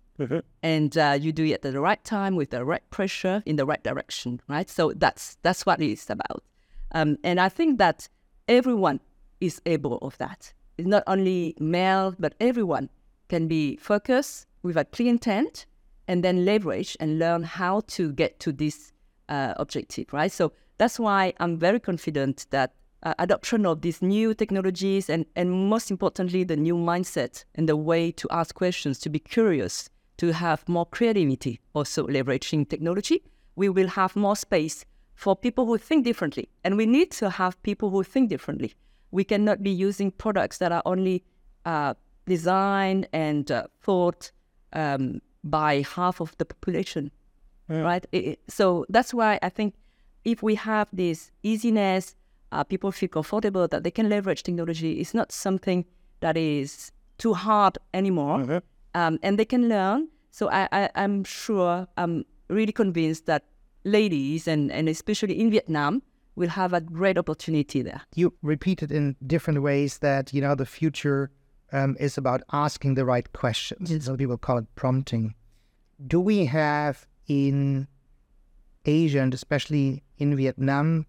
And 0.61 0.97
uh, 0.97 1.17
you 1.19 1.31
do 1.31 1.43
it 1.45 1.53
at 1.53 1.61
the 1.63 1.79
right 1.79 2.03
time 2.03 2.35
with 2.35 2.51
the 2.51 2.63
right 2.63 2.87
pressure 2.89 3.41
in 3.45 3.55
the 3.55 3.65
right 3.65 3.83
direction, 3.83 4.41
right? 4.47 4.69
So 4.69 4.93
that's 4.95 5.37
that's 5.41 5.65
what 5.65 5.81
it 5.81 5.91
is 5.91 6.09
about. 6.09 6.43
Um, 6.91 7.17
and 7.23 7.39
I 7.39 7.49
think 7.49 7.79
that 7.79 8.07
everyone 8.47 8.99
is 9.41 9.61
able 9.65 9.97
of 9.97 10.17
that. 10.19 10.53
It's 10.77 10.87
not 10.87 11.03
only 11.07 11.55
male, 11.59 12.15
but 12.19 12.35
everyone 12.39 12.89
can 13.27 13.47
be 13.47 13.77
focused 13.77 14.45
with 14.61 14.77
a 14.77 14.85
clear 14.85 15.09
intent 15.09 15.65
and 16.07 16.23
then 16.23 16.45
leverage 16.45 16.97
and 16.99 17.19
learn 17.19 17.43
how 17.43 17.81
to 17.87 18.11
get 18.13 18.39
to 18.39 18.51
this 18.51 18.91
uh, 19.29 19.53
objective, 19.57 20.11
right? 20.11 20.31
So 20.31 20.51
that's 20.77 20.99
why 20.99 21.33
I'm 21.39 21.57
very 21.57 21.79
confident 21.79 22.47
that 22.49 22.73
uh, 23.03 23.13
adoption 23.19 23.65
of 23.65 23.81
these 23.81 24.01
new 24.01 24.33
technologies 24.33 25.09
and, 25.09 25.25
and 25.35 25.51
most 25.51 25.91
importantly, 25.91 26.43
the 26.43 26.55
new 26.55 26.75
mindset 26.75 27.43
and 27.55 27.67
the 27.67 27.75
way 27.75 28.11
to 28.11 28.27
ask 28.31 28.55
questions, 28.55 28.99
to 28.99 29.09
be 29.09 29.19
curious, 29.19 29.89
to 30.17 30.31
have 30.31 30.67
more 30.67 30.85
creativity, 30.85 31.59
also 31.73 32.07
leveraging 32.07 32.67
technology, 32.67 33.23
we 33.55 33.69
will 33.69 33.87
have 33.87 34.15
more 34.15 34.35
space 34.35 34.85
for 35.15 35.35
people 35.35 35.65
who 35.65 35.77
think 35.77 36.05
differently. 36.05 36.49
And 36.63 36.77
we 36.77 36.85
need 36.85 37.11
to 37.11 37.29
have 37.29 37.61
people 37.63 37.89
who 37.89 38.03
think 38.03 38.29
differently. 38.29 38.73
We 39.11 39.23
cannot 39.23 39.61
be 39.61 39.69
using 39.69 40.11
products 40.11 40.57
that 40.57 40.71
are 40.71 40.81
only 40.85 41.23
uh, 41.65 41.93
designed 42.25 43.07
and 43.13 43.51
uh, 43.51 43.67
thought 43.81 44.31
um, 44.73 45.21
by 45.43 45.83
half 45.95 46.19
of 46.21 46.35
the 46.37 46.45
population, 46.45 47.11
right? 47.67 48.05
It- 48.11 48.39
so 48.47 48.85
that's 48.89 49.13
why 49.13 49.39
I 49.41 49.49
think 49.49 49.75
if 50.25 50.41
we 50.41 50.55
have 50.55 50.87
this 50.93 51.31
easiness, 51.43 52.15
uh, 52.51 52.63
people 52.63 52.91
feel 52.91 53.09
comfortable 53.09 53.67
that 53.67 53.83
they 53.83 53.91
can 53.91 54.09
leverage 54.09 54.43
technology. 54.43 54.99
It's 55.01 55.13
not 55.13 55.31
something 55.31 55.85
that 56.21 56.37
is 56.37 56.91
too 57.17 57.33
hard 57.33 57.77
anymore, 57.93 58.61
um, 58.95 59.19
and 59.21 59.37
they 59.37 59.45
can 59.45 59.67
learn. 59.69 60.07
So 60.31 60.49
I, 60.49 60.67
I, 60.71 60.89
I'm 60.95 61.23
sure, 61.23 61.87
I'm 61.97 62.25
really 62.49 62.71
convinced 62.71 63.25
that 63.25 63.43
ladies 63.83 64.47
and, 64.47 64.71
and 64.71 64.87
especially 64.87 65.39
in 65.39 65.51
Vietnam 65.51 66.01
will 66.35 66.49
have 66.49 66.73
a 66.73 66.81
great 66.81 67.17
opportunity 67.17 67.81
there. 67.81 68.01
You 68.15 68.33
repeated 68.41 68.91
in 68.91 69.15
different 69.27 69.61
ways 69.61 69.99
that, 69.99 70.33
you 70.33 70.41
know, 70.41 70.55
the 70.55 70.65
future 70.65 71.29
um, 71.73 71.97
is 71.99 72.17
about 72.17 72.41
asking 72.53 72.93
the 72.93 73.03
right 73.03 73.31
questions. 73.33 74.05
Some 74.05 74.17
people 74.17 74.37
call 74.37 74.59
it 74.59 74.75
prompting. 74.75 75.33
Do 76.07 76.19
we 76.19 76.45
have 76.45 77.05
in 77.27 77.87
Asia 78.85 79.19
and 79.19 79.33
especially 79.33 80.03
in 80.17 80.35
Vietnam 80.35 81.05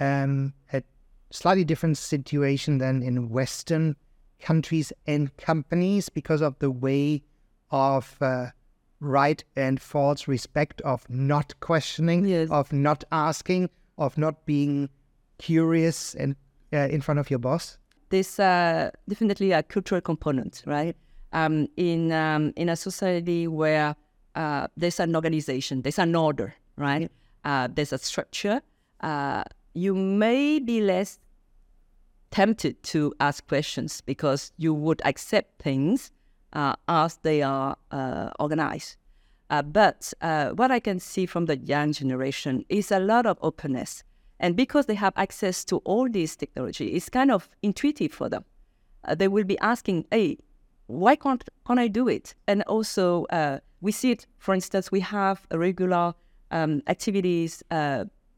um, 0.00 0.54
a 0.72 0.82
slightly 1.30 1.64
different 1.64 1.98
situation 1.98 2.78
than 2.78 3.02
in 3.02 3.28
Western 3.28 3.96
countries 4.40 4.92
and 5.06 5.36
companies 5.36 6.08
because 6.08 6.40
of 6.40 6.58
the 6.60 6.70
way 6.70 7.22
of 7.70 8.16
uh, 8.20 8.46
right 9.00 9.44
and 9.54 9.80
false 9.80 10.26
respect 10.26 10.80
of 10.80 11.08
not 11.10 11.58
questioning, 11.60 12.24
Yes. 12.24 12.48
of 12.50 12.72
not 12.72 13.04
asking, 13.12 13.68
of 13.98 14.16
not 14.16 14.46
being 14.46 14.88
curious 15.38 16.14
and 16.14 16.36
uh, 16.72 16.88
in 16.88 17.00
front 17.00 17.20
of 17.20 17.30
your 17.30 17.38
boss? 17.38 17.76
There's 18.10 18.38
uh, 18.38 18.90
definitely 19.08 19.52
a 19.52 19.62
cultural 19.62 20.00
component, 20.00 20.62
right? 20.66 20.96
Um, 21.32 21.68
in 21.76 22.12
um, 22.12 22.52
in 22.56 22.68
a 22.68 22.76
society 22.76 23.46
where 23.46 23.94
uh, 24.34 24.66
there's 24.76 25.00
an 25.00 25.14
organization, 25.14 25.82
there's 25.82 25.98
an 25.98 26.14
order, 26.14 26.54
right? 26.76 27.10
Uh, 27.44 27.68
there's 27.72 27.92
a 27.92 27.98
structure. 27.98 28.60
Uh, 29.00 29.44
you 29.74 29.94
may 29.94 30.58
be 30.58 30.80
less 30.80 31.18
tempted 32.30 32.82
to 32.82 33.12
ask 33.20 33.46
questions 33.46 34.00
because 34.00 34.52
you 34.56 34.74
would 34.74 35.00
accept 35.04 35.62
things 35.62 36.12
uh, 36.52 36.74
as 36.88 37.16
they 37.22 37.42
are 37.42 37.76
uh, 37.90 38.30
organized. 38.38 38.96
Uh, 39.50 39.62
but 39.62 40.12
uh, 40.20 40.50
what 40.50 40.70
I 40.70 40.78
can 40.78 41.00
see 41.00 41.26
from 41.26 41.46
the 41.46 41.56
young 41.56 41.92
generation 41.92 42.64
is 42.68 42.92
a 42.92 43.00
lot 43.00 43.26
of 43.26 43.36
openness. 43.42 44.04
And 44.40 44.56
because 44.56 44.86
they 44.86 44.94
have 44.94 45.12
access 45.16 45.64
to 45.66 45.76
all 45.78 46.08
these 46.08 46.34
technology, 46.34 46.88
it's 46.88 47.08
kind 47.08 47.30
of 47.30 47.48
intuitive 47.62 48.12
for 48.12 48.28
them. 48.28 48.44
Uh, 49.04 49.14
they 49.14 49.28
will 49.28 49.44
be 49.44 49.58
asking, 49.60 50.06
hey, 50.10 50.38
why 50.86 51.14
can't, 51.14 51.48
can't 51.66 51.78
I 51.78 51.88
do 51.88 52.08
it? 52.08 52.34
And 52.48 52.62
also, 52.62 53.26
uh, 53.26 53.58
we 53.80 53.92
see 53.92 54.10
it, 54.10 54.26
for 54.38 54.54
instance, 54.54 54.90
we 54.90 55.00
have 55.00 55.46
regular 55.52 56.14
um, 56.50 56.82
activities 56.88 57.62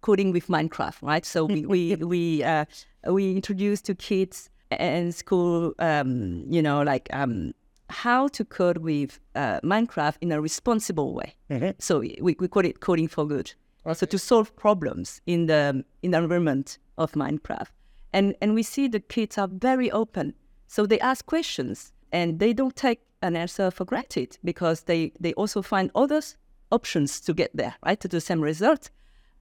coding 0.02 0.32
with 0.32 0.48
Minecraft, 0.48 1.00
right? 1.00 1.24
So 1.24 1.46
we, 1.46 1.64
we, 1.64 1.94
we 2.14 2.44
we 3.06 3.34
introduce 3.34 3.80
to 3.82 3.94
kids 3.94 4.50
in 4.70 5.12
school, 5.12 5.74
um, 5.78 6.44
you 6.48 6.62
know, 6.62 6.82
like 6.82 7.08
um, 7.12 7.52
how 7.90 8.28
to 8.28 8.44
code 8.44 8.78
with 8.78 9.20
uh, 9.34 9.60
Minecraft 9.60 10.16
in 10.20 10.32
a 10.32 10.40
responsible 10.40 11.14
way. 11.14 11.34
Mm-hmm. 11.50 11.70
So 11.78 12.00
we, 12.00 12.18
we 12.20 12.34
call 12.34 12.64
it 12.64 12.80
coding 12.80 13.08
for 13.08 13.26
good. 13.26 13.52
So 13.84 14.06
to 14.06 14.18
solve 14.18 14.54
problems 14.56 15.20
in 15.26 15.46
the 15.46 15.84
in 16.02 16.12
the 16.12 16.18
environment 16.18 16.78
of 16.96 17.12
Minecraft, 17.12 17.70
and 18.12 18.34
and 18.40 18.54
we 18.54 18.62
see 18.62 18.88
the 18.88 19.00
kids 19.00 19.38
are 19.38 19.48
very 19.48 19.90
open. 19.90 20.34
So 20.68 20.86
they 20.86 21.00
ask 21.00 21.26
questions 21.26 21.92
and 22.12 22.38
they 22.38 22.52
don't 22.52 22.76
take 22.76 23.00
an 23.22 23.36
answer 23.36 23.70
for 23.70 23.84
granted 23.84 24.38
because 24.44 24.82
they 24.82 25.12
they 25.20 25.32
also 25.34 25.62
find 25.62 25.90
other 25.94 26.22
options 26.70 27.20
to 27.20 27.34
get 27.34 27.50
there, 27.56 27.74
right, 27.84 28.00
to 28.00 28.08
the 28.08 28.20
same 28.20 28.40
result. 28.40 28.90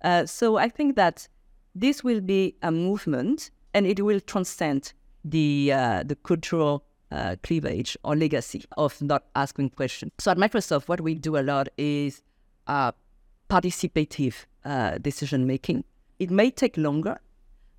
Uh, 0.03 0.25
so 0.25 0.57
I 0.57 0.69
think 0.69 0.95
that 0.95 1.27
this 1.75 2.03
will 2.03 2.21
be 2.21 2.55
a 2.61 2.71
movement 2.71 3.51
and 3.73 3.85
it 3.85 4.03
will 4.03 4.19
transcend 4.19 4.93
the 5.23 5.71
uh, 5.71 6.03
the 6.03 6.15
cultural 6.15 6.83
uh, 7.11 7.35
cleavage 7.43 7.97
or 8.03 8.15
legacy 8.15 8.63
of 8.77 9.01
not 9.01 9.23
asking 9.35 9.69
questions. 9.69 10.11
So 10.19 10.31
at 10.31 10.37
Microsoft, 10.37 10.87
what 10.87 11.01
we 11.01 11.15
do 11.15 11.37
a 11.37 11.43
lot 11.43 11.69
is 11.77 12.23
uh, 12.67 12.91
participative 13.51 14.45
uh, 14.65 14.97
decision 14.99 15.45
making. 15.45 15.83
It 16.19 16.31
may 16.31 16.51
take 16.51 16.77
longer, 16.77 17.19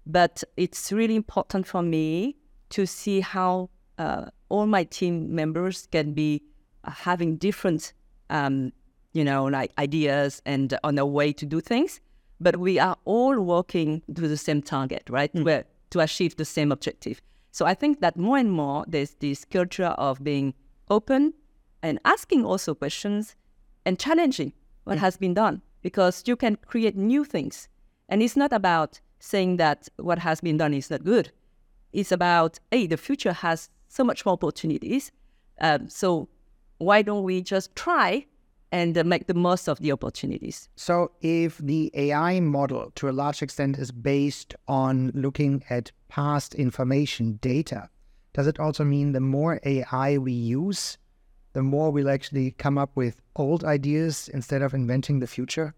but 0.07 0.45
it's 0.57 0.93
really 0.93 1.17
important 1.17 1.67
for 1.67 1.83
me 1.83 2.37
to 2.71 2.87
see 2.87 3.21
how 3.21 3.71
uh, 3.99 4.27
all 4.49 4.67
my 4.67 4.85
team 4.85 5.35
members 5.35 5.89
can 5.93 6.13
be 6.13 6.43
uh, 6.85 6.91
having 6.91 7.37
different, 7.37 7.93
um, 8.31 8.73
you 9.13 9.25
know, 9.25 9.45
like 9.45 9.73
ideas 9.79 10.43
and 10.45 10.79
on 10.85 10.99
a 10.99 11.07
way 11.07 11.33
to 11.33 11.47
do 11.47 11.61
things 11.61 12.01
but 12.43 12.57
we 12.57 12.79
are 12.79 12.97
all 13.05 13.41
working 13.41 14.03
to 14.15 14.29
the 14.29 14.37
same 14.37 14.61
target, 14.61 15.05
right? 15.09 15.33
Mm. 15.33 15.45
Where 15.45 15.65
to 15.91 16.01
achieve 16.01 16.37
the 16.37 16.45
same 16.45 16.73
objective. 16.73 17.21
So 17.53 17.67
I 17.67 17.75
think 17.75 18.01
that 18.01 18.17
more 18.17 18.39
and 18.39 18.51
more 18.51 18.85
there's 18.89 19.15
this 19.21 19.45
culture 19.45 19.95
of 19.99 20.25
being 20.25 20.55
open 20.91 21.35
and 21.83 21.99
asking 22.05 22.45
also 22.45 22.75
questions 22.75 23.37
and 23.85 23.99
challenging 23.99 24.53
what 24.85 24.99
has 24.99 25.17
been 25.17 25.35
done 25.35 25.63
because 25.83 26.23
you 26.27 26.37
can 26.37 26.57
create 26.67 26.97
new 26.97 27.25
things. 27.25 27.69
And 28.09 28.23
it's 28.23 28.37
not 28.37 28.53
about 28.53 29.01
saying 29.19 29.57
that 29.57 29.89
what 29.97 30.19
has 30.19 30.41
been 30.41 30.57
done 30.57 30.75
is 30.75 30.91
not 30.91 31.05
good. 31.05 31.31
It's 31.93 32.13
about, 32.13 32.59
hey, 32.71 32.87
the 32.87 32.97
future 32.97 33.33
has 33.33 33.69
so 33.89 34.05
much 34.05 34.25
more 34.25 34.35
opportunities. 34.35 35.13
Um, 35.61 35.89
so 35.89 36.29
why 36.79 37.03
don't 37.03 37.23
we 37.23 37.43
just 37.43 37.75
try 37.77 38.27
and 38.73 38.97
uh, 38.97 39.05
make 39.05 39.27
the 39.27 39.35
most 39.35 39.69
of 39.69 39.79
the 39.81 39.93
opportunities. 39.93 40.69
So, 40.77 41.13
if 41.21 41.59
the 41.59 41.91
AI 41.95 42.41
model 42.41 42.91
to 42.95 43.09
a 43.09 43.13
large 43.13 43.43
extent 43.43 43.79
is 43.79 43.93
based 43.93 44.55
on 44.67 45.13
looking 45.15 45.63
at 45.69 45.93
past 46.09 46.55
information 46.55 47.39
data, 47.43 47.91
does 48.33 48.47
it 48.47 48.59
also 48.59 48.83
mean 48.83 49.13
the 49.13 49.21
more 49.21 49.61
AI 49.65 50.17
we 50.17 50.33
use, 50.33 50.97
the 51.53 51.63
more 51.63 51.91
we'll 51.91 52.11
actually 52.11 52.53
come 52.53 52.79
up 52.79 52.91
with 52.95 53.21
old 53.37 53.65
ideas 53.65 54.29
instead 54.33 54.63
of 54.63 54.75
inventing 54.75 55.21
the 55.21 55.27
future? 55.27 55.75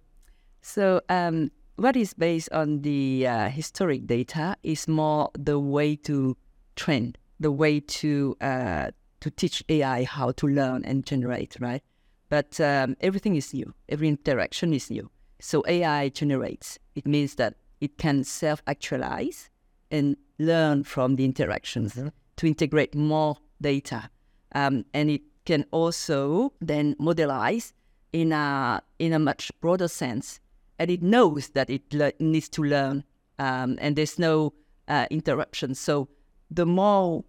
So, 0.63 1.01
um, 1.09 1.51
what 1.77 1.97
is 1.97 2.15
based 2.15 2.51
on 2.53 2.83
the 2.83 3.27
uh, 3.27 3.49
historic 3.49 4.07
data 4.07 4.57
is 4.63 4.87
more 4.87 5.31
the 5.37 5.59
way 5.59 5.97
to 5.97 6.37
train, 6.77 7.17
the 7.41 7.51
way 7.51 7.81
to 7.81 8.37
uh, 8.41 8.91
to 9.21 9.31
teach 9.31 9.65
AI 9.69 10.05
how 10.05 10.33
to 10.33 10.47
learn 10.47 10.85
and 10.85 11.05
generate, 11.05 11.57
right? 11.59 11.83
But 12.29 12.61
um, 12.61 12.97
everything 13.01 13.37
is 13.37 13.53
new. 13.53 13.73
Every 13.89 14.09
interaction 14.09 14.73
is 14.73 14.91
new. 14.91 15.11
So 15.41 15.65
AI 15.67 16.11
generates. 16.11 16.79
It 16.95 17.07
means 17.07 17.35
that 17.37 17.55
it 17.81 17.99
can 17.99 18.25
self-actualize 18.25 19.51
and 19.91 20.17
learn 20.39 20.85
from 20.85 21.17
the 21.17 21.25
interactions 21.25 21.95
mm-hmm. 21.95 22.09
to 22.37 22.47
integrate 22.47 22.95
more 22.95 23.37
data. 23.61 24.11
Um, 24.55 24.85
and 24.95 25.11
it 25.11 25.23
can 25.45 25.65
also 25.71 26.53
then 26.61 26.95
modelize 26.97 27.73
in 28.13 28.33
a 28.33 28.83
in 28.99 29.13
a 29.13 29.19
much 29.19 29.51
broader 29.61 29.89
sense. 29.89 30.41
And 30.79 30.91
it 30.91 31.03
knows 31.03 31.51
that 31.51 31.71
it 31.71 31.83
le- 31.93 32.13
needs 32.19 32.49
to 32.51 32.63
learn, 32.63 33.05
um, 33.39 33.79
and 33.81 33.95
there's 33.97 34.19
no 34.19 34.53
uh, 34.89 35.07
interruption. 35.11 35.75
So 35.75 36.09
the 36.51 36.67
more 36.67 37.25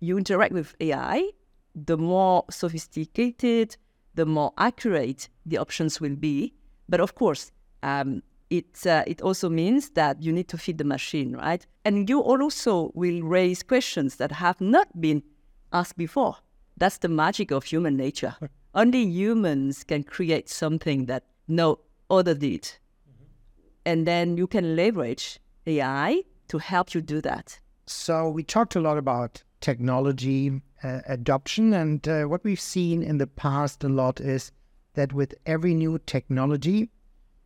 you 0.00 0.16
interact 0.18 0.52
with 0.52 0.74
AI, 0.80 1.30
the 1.74 1.96
more 1.96 2.44
sophisticated, 2.50 3.76
the 4.14 4.26
more 4.26 4.52
accurate 4.58 5.28
the 5.44 5.58
options 5.58 6.00
will 6.00 6.16
be. 6.16 6.54
But 6.88 7.00
of 7.00 7.14
course, 7.14 7.50
um, 7.82 8.22
it 8.50 8.86
uh, 8.86 9.04
it 9.06 9.20
also 9.20 9.48
means 9.48 9.90
that 9.90 10.22
you 10.22 10.32
need 10.32 10.48
to 10.48 10.58
feed 10.58 10.78
the 10.78 10.84
machine, 10.84 11.36
right? 11.36 11.66
And 11.84 12.08
you 12.08 12.20
also 12.20 12.92
will 12.94 13.22
raise 13.22 13.62
questions 13.62 14.16
that 14.16 14.32
have 14.32 14.60
not 14.60 15.00
been 15.00 15.22
asked 15.72 15.96
before. 15.96 16.36
That's 16.76 16.98
the 16.98 17.08
magic 17.08 17.50
of 17.50 17.64
human 17.64 17.96
nature. 17.96 18.36
Only 18.74 19.04
humans 19.04 19.84
can 19.84 20.02
create 20.02 20.48
something 20.48 21.06
that 21.06 21.24
no 21.48 21.80
other 22.10 22.34
did. 22.34 22.62
Mm-hmm. 22.62 23.24
And 23.86 24.06
then 24.06 24.36
you 24.36 24.46
can 24.46 24.76
leverage 24.76 25.40
AI 25.66 26.22
to 26.48 26.58
help 26.58 26.94
you 26.94 27.00
do 27.00 27.20
that. 27.22 27.58
So 27.86 28.28
we 28.28 28.42
talked 28.42 28.76
a 28.76 28.80
lot 28.80 28.98
about 28.98 29.42
technology 29.60 30.60
uh, 30.82 31.00
adoption. 31.06 31.72
And 31.72 32.06
uh, 32.06 32.24
what 32.24 32.44
we've 32.44 32.60
seen 32.60 33.02
in 33.02 33.18
the 33.18 33.26
past 33.26 33.82
a 33.84 33.88
lot 33.88 34.20
is 34.20 34.52
that 34.94 35.12
with 35.12 35.34
every 35.46 35.74
new 35.74 35.98
technology, 36.06 36.90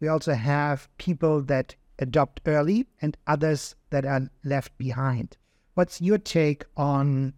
we 0.01 0.09
also 0.09 0.35
have 0.35 0.89
people 0.99 1.43
that 1.43 1.77
adopt 1.99 2.41
early 2.47 2.87
and 3.03 3.17
others 3.27 3.77
that 3.91 4.05
are 4.05 4.29
left 4.45 4.77
behind. 4.79 5.37
What's 5.75 6.01
your 6.01 6.19
take 6.19 6.65
on 6.77 7.35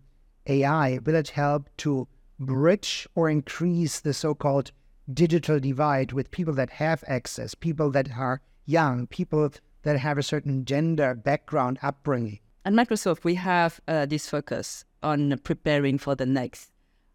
AI? 0.47 0.99
Will 1.05 1.15
it 1.15 1.31
help 1.31 1.69
to 1.79 2.07
bridge 2.39 3.07
or 3.15 3.29
increase 3.31 4.01
the 4.01 4.15
so 4.15 4.35
called 4.35 4.73
digital 5.13 5.61
divide 5.61 6.13
with 6.13 6.31
people 6.31 6.55
that 6.55 6.71
have 6.71 7.05
access, 7.07 7.55
people 7.55 7.91
that 7.91 8.11
are 8.17 8.41
young, 8.67 9.07
people 9.07 9.51
that 9.83 9.99
have 9.99 10.19
a 10.19 10.23
certain 10.23 10.65
gender 10.65 11.15
background 11.15 11.79
upbringing? 11.83 12.41
At 12.65 12.73
Microsoft, 12.73 13.25
we 13.25 13.35
have 13.35 13.81
uh, 13.89 14.07
this 14.07 14.29
focus 14.29 14.85
on 15.03 15.39
preparing 15.39 15.99
for 15.99 16.15
the 16.15 16.27
next 16.27 16.71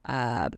uh, 0.06 0.50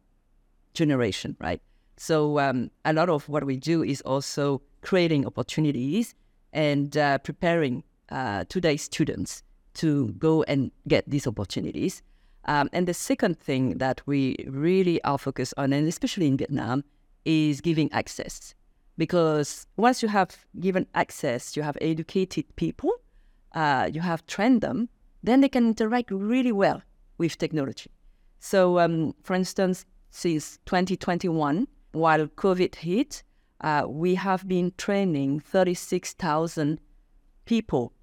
generation, 0.73 1.37
right? 1.39 1.61
So 1.97 2.39
um, 2.39 2.71
a 2.85 2.93
lot 2.93 3.09
of 3.09 3.27
what 3.29 3.43
we 3.43 3.57
do 3.57 3.83
is 3.83 4.01
also 4.01 4.61
creating 4.81 5.25
opportunities 5.27 6.15
and 6.53 6.95
uh, 6.97 7.17
preparing 7.19 7.83
uh, 8.09 8.45
today's 8.49 8.83
students 8.83 9.43
to 9.75 10.07
go 10.17 10.43
and 10.43 10.71
get 10.87 11.07
these 11.09 11.27
opportunities. 11.27 12.01
Um, 12.45 12.69
and 12.73 12.87
the 12.87 12.93
second 12.93 13.39
thing 13.39 13.77
that 13.77 14.01
we 14.05 14.35
really 14.47 15.03
are 15.03 15.17
focused 15.17 15.53
on, 15.57 15.73
and 15.73 15.87
especially 15.87 16.27
in 16.27 16.37
Vietnam, 16.37 16.83
is 17.25 17.61
giving 17.61 17.91
access. 17.91 18.55
Because 18.97 19.67
once 19.77 20.01
you 20.01 20.09
have 20.09 20.45
given 20.59 20.87
access, 20.95 21.55
you 21.55 21.63
have 21.63 21.77
educated 21.81 22.45
people, 22.55 22.91
uh, 23.53 23.89
you 23.91 24.01
have 24.01 24.25
trained 24.25 24.61
them, 24.61 24.89
then 25.23 25.41
they 25.41 25.49
can 25.49 25.67
interact 25.67 26.11
really 26.11 26.51
well 26.51 26.81
with 27.17 27.37
technology. 27.37 27.91
So, 28.39 28.79
um, 28.79 29.13
for 29.23 29.35
instance, 29.35 29.85
since 30.11 30.59
2021, 30.65 31.67
while 31.91 32.27
COVID 32.27 32.75
hit, 32.75 33.23
uh, 33.61 33.83
we 33.87 34.15
have 34.15 34.47
been 34.47 34.71
training 34.77 35.41
36,000 35.41 36.79
people 37.45 37.93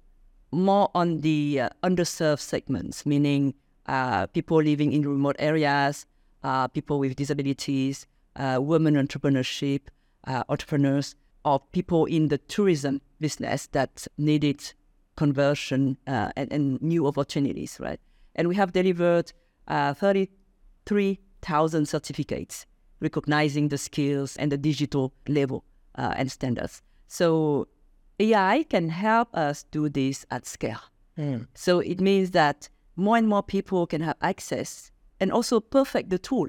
more 0.51 0.89
on 0.93 1.21
the 1.21 1.61
uh, 1.61 1.69
underserved 1.83 2.39
segments, 2.39 3.05
meaning 3.05 3.53
uh, 3.87 4.27
people 4.27 4.61
living 4.61 4.93
in 4.93 5.01
remote 5.07 5.35
areas, 5.39 6.05
uh, 6.43 6.67
people 6.67 6.99
with 6.99 7.15
disabilities, 7.15 8.05
uh, 8.35 8.59
women 8.61 8.95
entrepreneurship, 8.95 9.81
uh, 10.25 10.43
entrepreneurs, 10.49 11.15
or 11.45 11.59
people 11.71 12.05
in 12.05 12.27
the 12.27 12.37
tourism 12.37 13.01
business 13.19 13.67
that 13.67 14.07
needed 14.17 14.73
conversion 15.15 15.97
and, 16.05 16.51
and 16.51 16.81
new 16.81 17.07
opportunities, 17.07 17.77
right? 17.79 17.99
and 18.37 18.47
we 18.47 18.55
have 18.55 18.71
delivered 18.71 19.33
uh, 19.67 19.93
33,000 19.93 21.87
certificates 21.87 22.65
recognizing 22.99 23.67
the 23.67 23.77
skills 23.77 24.37
and 24.37 24.51
the 24.51 24.57
digital 24.57 25.13
level 25.27 25.63
uh, 25.95 26.13
and 26.15 26.31
standards. 26.31 26.81
So 27.07 27.67
AI 28.19 28.65
can 28.69 28.89
help 28.89 29.35
us 29.35 29.63
do 29.71 29.89
this 29.89 30.25
at 30.31 30.45
scale. 30.45 30.79
Mm. 31.17 31.47
So 31.53 31.79
it 31.79 31.99
means 31.99 32.31
that 32.31 32.69
more 32.97 33.15
and 33.15 33.27
more 33.27 33.43
people 33.43 33.87
can 33.87 34.01
have 34.01 34.17
access 34.21 34.91
and 35.19 35.31
also 35.31 35.59
perfect 35.59 36.09
the 36.09 36.17
tool 36.19 36.47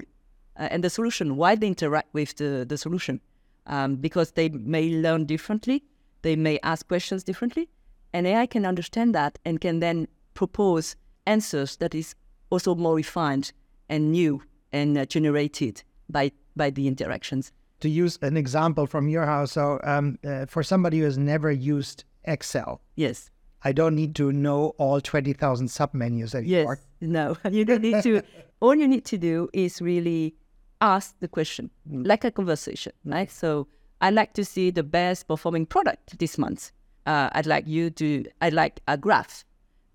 uh, 0.57 0.67
and 0.71 0.83
the 0.83 0.89
solution 0.89 1.37
while 1.37 1.55
they 1.55 1.67
interact 1.67 2.13
with 2.13 2.35
the, 2.35 2.65
the 2.67 2.77
solution 2.77 3.21
um, 3.67 3.95
because 3.95 4.31
they 4.31 4.49
may 4.49 4.89
learn 4.89 5.25
differently, 5.25 5.83
they 6.23 6.35
may 6.35 6.59
ask 6.63 6.87
questions 6.87 7.23
differently, 7.23 7.69
and 8.13 8.25
AI 8.25 8.47
can 8.47 8.65
understand 8.65 9.13
that 9.15 9.37
and 9.45 9.61
can 9.61 9.79
then 9.79 10.07
propose 10.33 10.95
answers 11.27 11.77
that 11.77 11.93
is 11.93 12.15
also 12.49 12.73
more 12.73 12.95
refined 12.95 13.51
and 13.87 14.11
new 14.11 14.41
and 14.71 14.97
uh, 14.97 15.05
generated 15.05 15.83
by 16.09 16.31
by 16.55 16.69
the 16.69 16.87
interactions. 16.87 17.51
To 17.81 17.89
use 17.89 18.17
an 18.21 18.35
example 18.35 18.87
from 18.87 19.07
your 19.07 19.25
house, 19.25 19.53
so 19.53 19.79
um, 19.83 20.17
uh, 20.25 20.45
for 20.47 20.63
somebody 20.63 20.99
who 20.99 21.05
has 21.05 21.17
never 21.17 21.51
used 21.51 22.03
Excel, 22.25 22.81
Yes. 22.95 23.29
I 23.63 23.71
don't 23.71 23.95
need 23.95 24.15
to 24.15 24.31
know 24.31 24.69
all 24.77 25.01
twenty 25.01 25.33
thousand 25.33 25.67
submenus 25.67 26.33
anymore. 26.35 26.79
Yes. 26.79 26.85
No, 27.01 27.37
you 27.49 27.65
don't 27.65 27.81
need 27.81 28.03
to. 28.03 28.21
all 28.61 28.75
you 28.75 28.87
need 28.87 29.05
to 29.05 29.17
do 29.17 29.49
is 29.53 29.81
really 29.81 30.35
ask 30.81 31.15
the 31.19 31.27
question, 31.27 31.69
like 31.89 32.23
a 32.23 32.31
conversation, 32.31 32.93
right? 33.03 33.29
So 33.29 33.67
I'd 34.01 34.13
like 34.13 34.33
to 34.33 34.45
see 34.45 34.71
the 34.71 34.83
best 34.83 35.27
performing 35.27 35.65
product 35.65 36.17
this 36.19 36.37
month. 36.37 36.71
Uh, 37.05 37.29
I'd 37.33 37.45
like 37.45 37.67
you 37.67 37.89
to. 37.91 38.25
I'd 38.41 38.53
like 38.53 38.81
a 38.87 38.97
graph, 38.97 39.43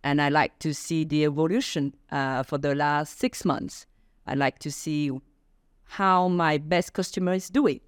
and 0.02 0.20
I'd 0.20 0.32
like 0.32 0.58
to 0.60 0.74
see 0.74 1.04
the 1.04 1.24
evolution 1.24 1.94
uh, 2.10 2.42
for 2.42 2.58
the 2.58 2.74
last 2.74 3.18
six 3.18 3.44
months. 3.44 3.86
I'd 4.26 4.38
like 4.38 4.58
to 4.60 4.70
see 4.70 5.10
how 5.84 6.28
my 6.28 6.58
best 6.58 6.92
customer 6.92 7.34
is 7.34 7.48
doing. 7.48 7.80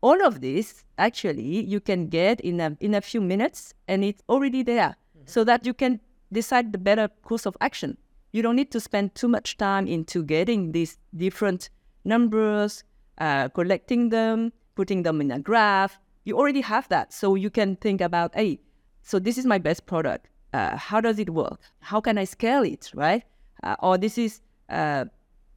All 0.00 0.24
of 0.24 0.40
this 0.40 0.84
actually 0.96 1.64
you 1.64 1.80
can 1.80 2.06
get 2.06 2.40
in 2.40 2.60
a 2.60 2.76
in 2.80 2.94
a 2.94 3.00
few 3.00 3.20
minutes, 3.20 3.74
and 3.88 4.04
it's 4.04 4.22
already 4.28 4.62
there, 4.62 4.96
so 5.28 5.44
that 5.44 5.66
you 5.66 5.74
can 5.74 6.00
decide 6.32 6.72
the 6.72 6.78
better 6.78 7.08
course 7.22 7.46
of 7.46 7.56
action. 7.60 7.96
You 8.32 8.42
don't 8.42 8.56
need 8.56 8.70
to 8.72 8.80
spend 8.80 9.14
too 9.14 9.28
much 9.28 9.56
time 9.56 9.86
into 9.86 10.22
getting 10.22 10.72
these 10.72 10.98
different 11.16 11.70
numbers, 12.04 12.84
uh, 13.18 13.48
collecting 13.48 14.08
them, 14.08 14.52
putting 14.74 15.02
them 15.02 15.20
in 15.20 15.30
a 15.30 15.38
graph. 15.38 15.98
You 16.24 16.36
already 16.36 16.60
have 16.60 16.88
that, 16.88 17.12
so 17.12 17.34
you 17.34 17.50
can 17.50 17.76
think 17.76 18.00
about, 18.00 18.34
hey, 18.34 18.60
so 19.02 19.18
this 19.18 19.38
is 19.38 19.46
my 19.46 19.58
best 19.58 19.86
product. 19.86 20.28
Uh, 20.52 20.76
how 20.76 21.00
does 21.00 21.18
it 21.18 21.30
work? 21.30 21.60
How 21.80 22.00
can 22.00 22.18
I 22.18 22.24
scale 22.24 22.62
it, 22.62 22.90
right? 22.94 23.22
Uh, 23.62 23.76
or 23.80 23.98
this 23.98 24.18
is 24.18 24.40
uh, 24.68 25.04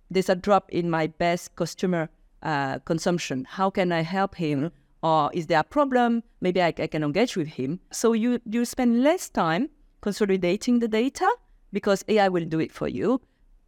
there's 0.10 0.30
a 0.30 0.36
drop 0.36 0.70
in 0.70 0.90
my 0.90 1.08
best 1.08 1.56
customer 1.56 2.10
uh, 2.44 2.80
consumption. 2.80 3.46
How 3.50 3.70
can 3.70 3.92
I 3.92 4.02
help 4.02 4.36
him? 4.36 4.72
Or 5.04 5.32
is 5.34 5.48
there 5.48 5.60
a 5.60 5.64
problem? 5.64 6.24
Maybe 6.42 6.62
I, 6.62 6.68
I 6.68 6.88
can 6.88 7.04
engage 7.04 7.36
with 7.36 7.48
him. 7.48 7.80
So 7.92 8.14
you 8.14 8.40
you 8.46 8.66
spend 8.66 9.04
less 9.04 9.30
time 9.30 9.70
consolidating 10.02 10.80
the 10.80 10.88
data 10.88 11.30
because 11.72 12.04
AI 12.08 12.30
will 12.30 12.46
do 12.46 12.60
it 12.60 12.72
for 12.72 12.88
you. 12.88 13.22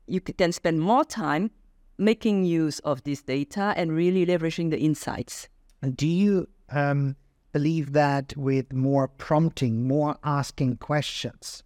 You 0.07 0.21
can 0.21 0.51
spend 0.51 0.79
more 0.79 1.05
time 1.05 1.51
making 1.97 2.43
use 2.45 2.79
of 2.79 3.03
this 3.03 3.21
data 3.21 3.73
and 3.77 3.91
really 3.91 4.25
leveraging 4.25 4.71
the 4.71 4.79
insights. 4.79 5.47
And 5.81 5.95
do 5.95 6.07
you 6.07 6.47
um, 6.69 7.15
believe 7.51 7.93
that 7.93 8.35
with 8.35 8.73
more 8.73 9.07
prompting, 9.07 9.87
more 9.87 10.17
asking 10.23 10.77
questions 10.77 11.63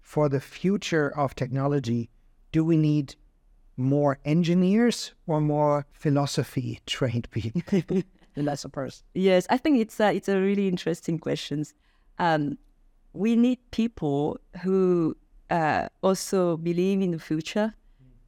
for 0.00 0.28
the 0.28 0.40
future 0.40 1.08
of 1.16 1.34
technology, 1.34 2.10
do 2.52 2.64
we 2.64 2.76
need 2.76 3.14
more 3.76 4.18
engineers 4.24 5.12
or 5.26 5.40
more 5.40 5.86
philosophy 5.92 6.80
trained 6.86 7.30
people? 7.30 8.02
philosophers. 8.38 9.04
Yes, 9.14 9.46
I 9.50 9.58
think 9.58 9.80
it's 9.80 9.98
a, 10.00 10.14
it's 10.14 10.28
a 10.28 10.40
really 10.40 10.68
interesting 10.68 11.18
question. 11.18 11.64
Um, 12.18 12.58
we 13.12 13.36
need 13.36 13.58
people 13.70 14.38
who 14.62 15.16
uh, 15.50 15.88
also 16.02 16.56
believe 16.56 17.00
in 17.00 17.10
the 17.10 17.18
future 17.18 17.74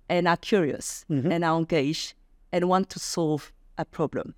and 0.09 0.27
are 0.27 0.37
curious 0.37 1.05
and 1.09 1.45
are 1.45 1.57
engaged 1.57 2.15
and 2.53 2.69
want 2.69 2.91
to 2.91 2.99
solve 2.99 3.53
a 3.79 3.85
problem. 3.85 4.35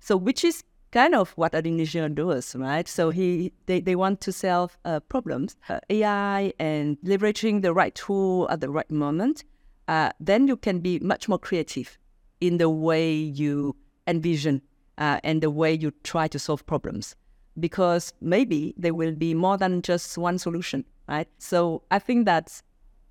So, 0.00 0.16
which 0.16 0.44
is 0.44 0.64
kind 0.90 1.14
of 1.14 1.30
what 1.32 1.54
an 1.54 1.66
engineer 1.66 2.08
does, 2.08 2.54
right? 2.54 2.86
So 2.86 3.10
he 3.10 3.52
they, 3.66 3.80
they 3.80 3.96
want 3.96 4.20
to 4.22 4.32
solve 4.32 4.78
uh, 4.84 5.00
problems, 5.00 5.56
uh, 5.68 5.80
AI 5.90 6.52
and 6.58 6.98
leveraging 7.04 7.62
the 7.62 7.72
right 7.72 7.94
tool 7.94 8.48
at 8.50 8.60
the 8.60 8.70
right 8.70 8.90
moment. 8.90 9.44
Uh, 9.88 10.10
then 10.20 10.46
you 10.48 10.56
can 10.56 10.78
be 10.78 10.98
much 11.00 11.28
more 11.28 11.38
creative 11.38 11.98
in 12.40 12.58
the 12.58 12.70
way 12.70 13.12
you 13.12 13.76
envision 14.06 14.62
uh, 14.98 15.20
and 15.24 15.42
the 15.42 15.50
way 15.50 15.72
you 15.72 15.92
try 16.02 16.28
to 16.28 16.38
solve 16.38 16.64
problems 16.66 17.16
because 17.58 18.12
maybe 18.20 18.74
there 18.76 18.94
will 18.94 19.14
be 19.14 19.34
more 19.34 19.56
than 19.56 19.82
just 19.82 20.18
one 20.18 20.38
solution, 20.38 20.84
right? 21.08 21.28
So 21.38 21.82
I 21.90 21.98
think 21.98 22.26
that 22.26 22.60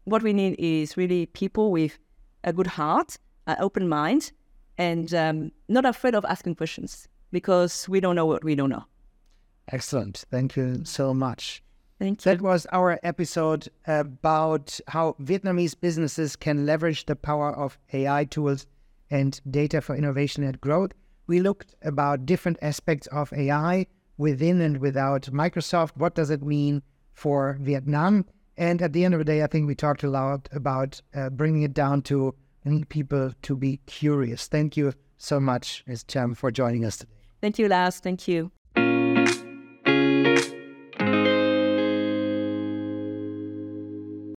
what 0.05 0.21
we 0.21 0.33
need 0.33 0.55
is 0.59 0.97
really 0.97 1.27
people 1.27 1.71
with 1.71 1.97
a 2.43 2.51
good 2.51 2.67
heart, 2.67 3.17
an 3.47 3.55
open 3.59 3.87
mind, 3.87 4.31
and 4.77 5.13
um, 5.13 5.51
not 5.69 5.85
afraid 5.85 6.15
of 6.15 6.25
asking 6.25 6.55
questions 6.55 7.07
because 7.31 7.87
we 7.87 7.99
don't 7.99 8.15
know 8.15 8.25
what 8.25 8.43
we 8.43 8.55
don't 8.55 8.69
know. 8.69 8.83
Excellent. 9.69 10.25
Thank 10.29 10.57
you 10.57 10.81
so 10.83 11.13
much. 11.13 11.63
Thank 11.99 12.25
you. 12.25 12.31
That 12.31 12.41
was 12.41 12.67
our 12.71 12.99
episode 13.03 13.69
about 13.87 14.79
how 14.89 15.15
Vietnamese 15.21 15.79
businesses 15.79 16.35
can 16.35 16.65
leverage 16.65 17.05
the 17.05 17.15
power 17.15 17.55
of 17.55 17.77
AI 17.93 18.25
tools 18.25 18.65
and 19.09 19.39
data 19.49 19.79
for 19.79 19.95
innovation 19.95 20.43
and 20.43 20.59
growth. 20.59 20.91
We 21.27 21.39
looked 21.39 21.75
about 21.81 22.25
different 22.25 22.57
aspects 22.61 23.07
of 23.07 23.31
AI 23.33 23.87
within 24.17 24.61
and 24.61 24.77
without 24.77 25.23
Microsoft. 25.23 25.91
What 25.95 26.15
does 26.15 26.29
it 26.29 26.43
mean 26.43 26.83
for 27.13 27.57
Vietnam? 27.61 28.25
And 28.57 28.81
at 28.81 28.93
the 28.93 29.03
end 29.03 29.13
of 29.13 29.19
the 29.19 29.25
day, 29.25 29.43
I 29.43 29.47
think 29.47 29.67
we 29.67 29.75
talked 29.75 30.03
a 30.03 30.09
lot 30.09 30.47
about 30.51 31.01
uh, 31.15 31.29
bringing 31.29 31.63
it 31.63 31.73
down 31.73 32.01
to 32.03 32.35
people 32.89 33.31
to 33.41 33.55
be 33.55 33.79
curious. 33.85 34.47
Thank 34.47 34.77
you 34.77 34.93
so 35.17 35.39
much, 35.39 35.83
Ms. 35.87 36.03
Trâm, 36.03 36.35
for 36.35 36.51
joining 36.51 36.85
us 36.85 36.97
today. 36.97 37.11
Thank 37.41 37.59
you, 37.59 37.67
Lars. 37.67 37.99
Thank 37.99 38.27
you. 38.27 38.51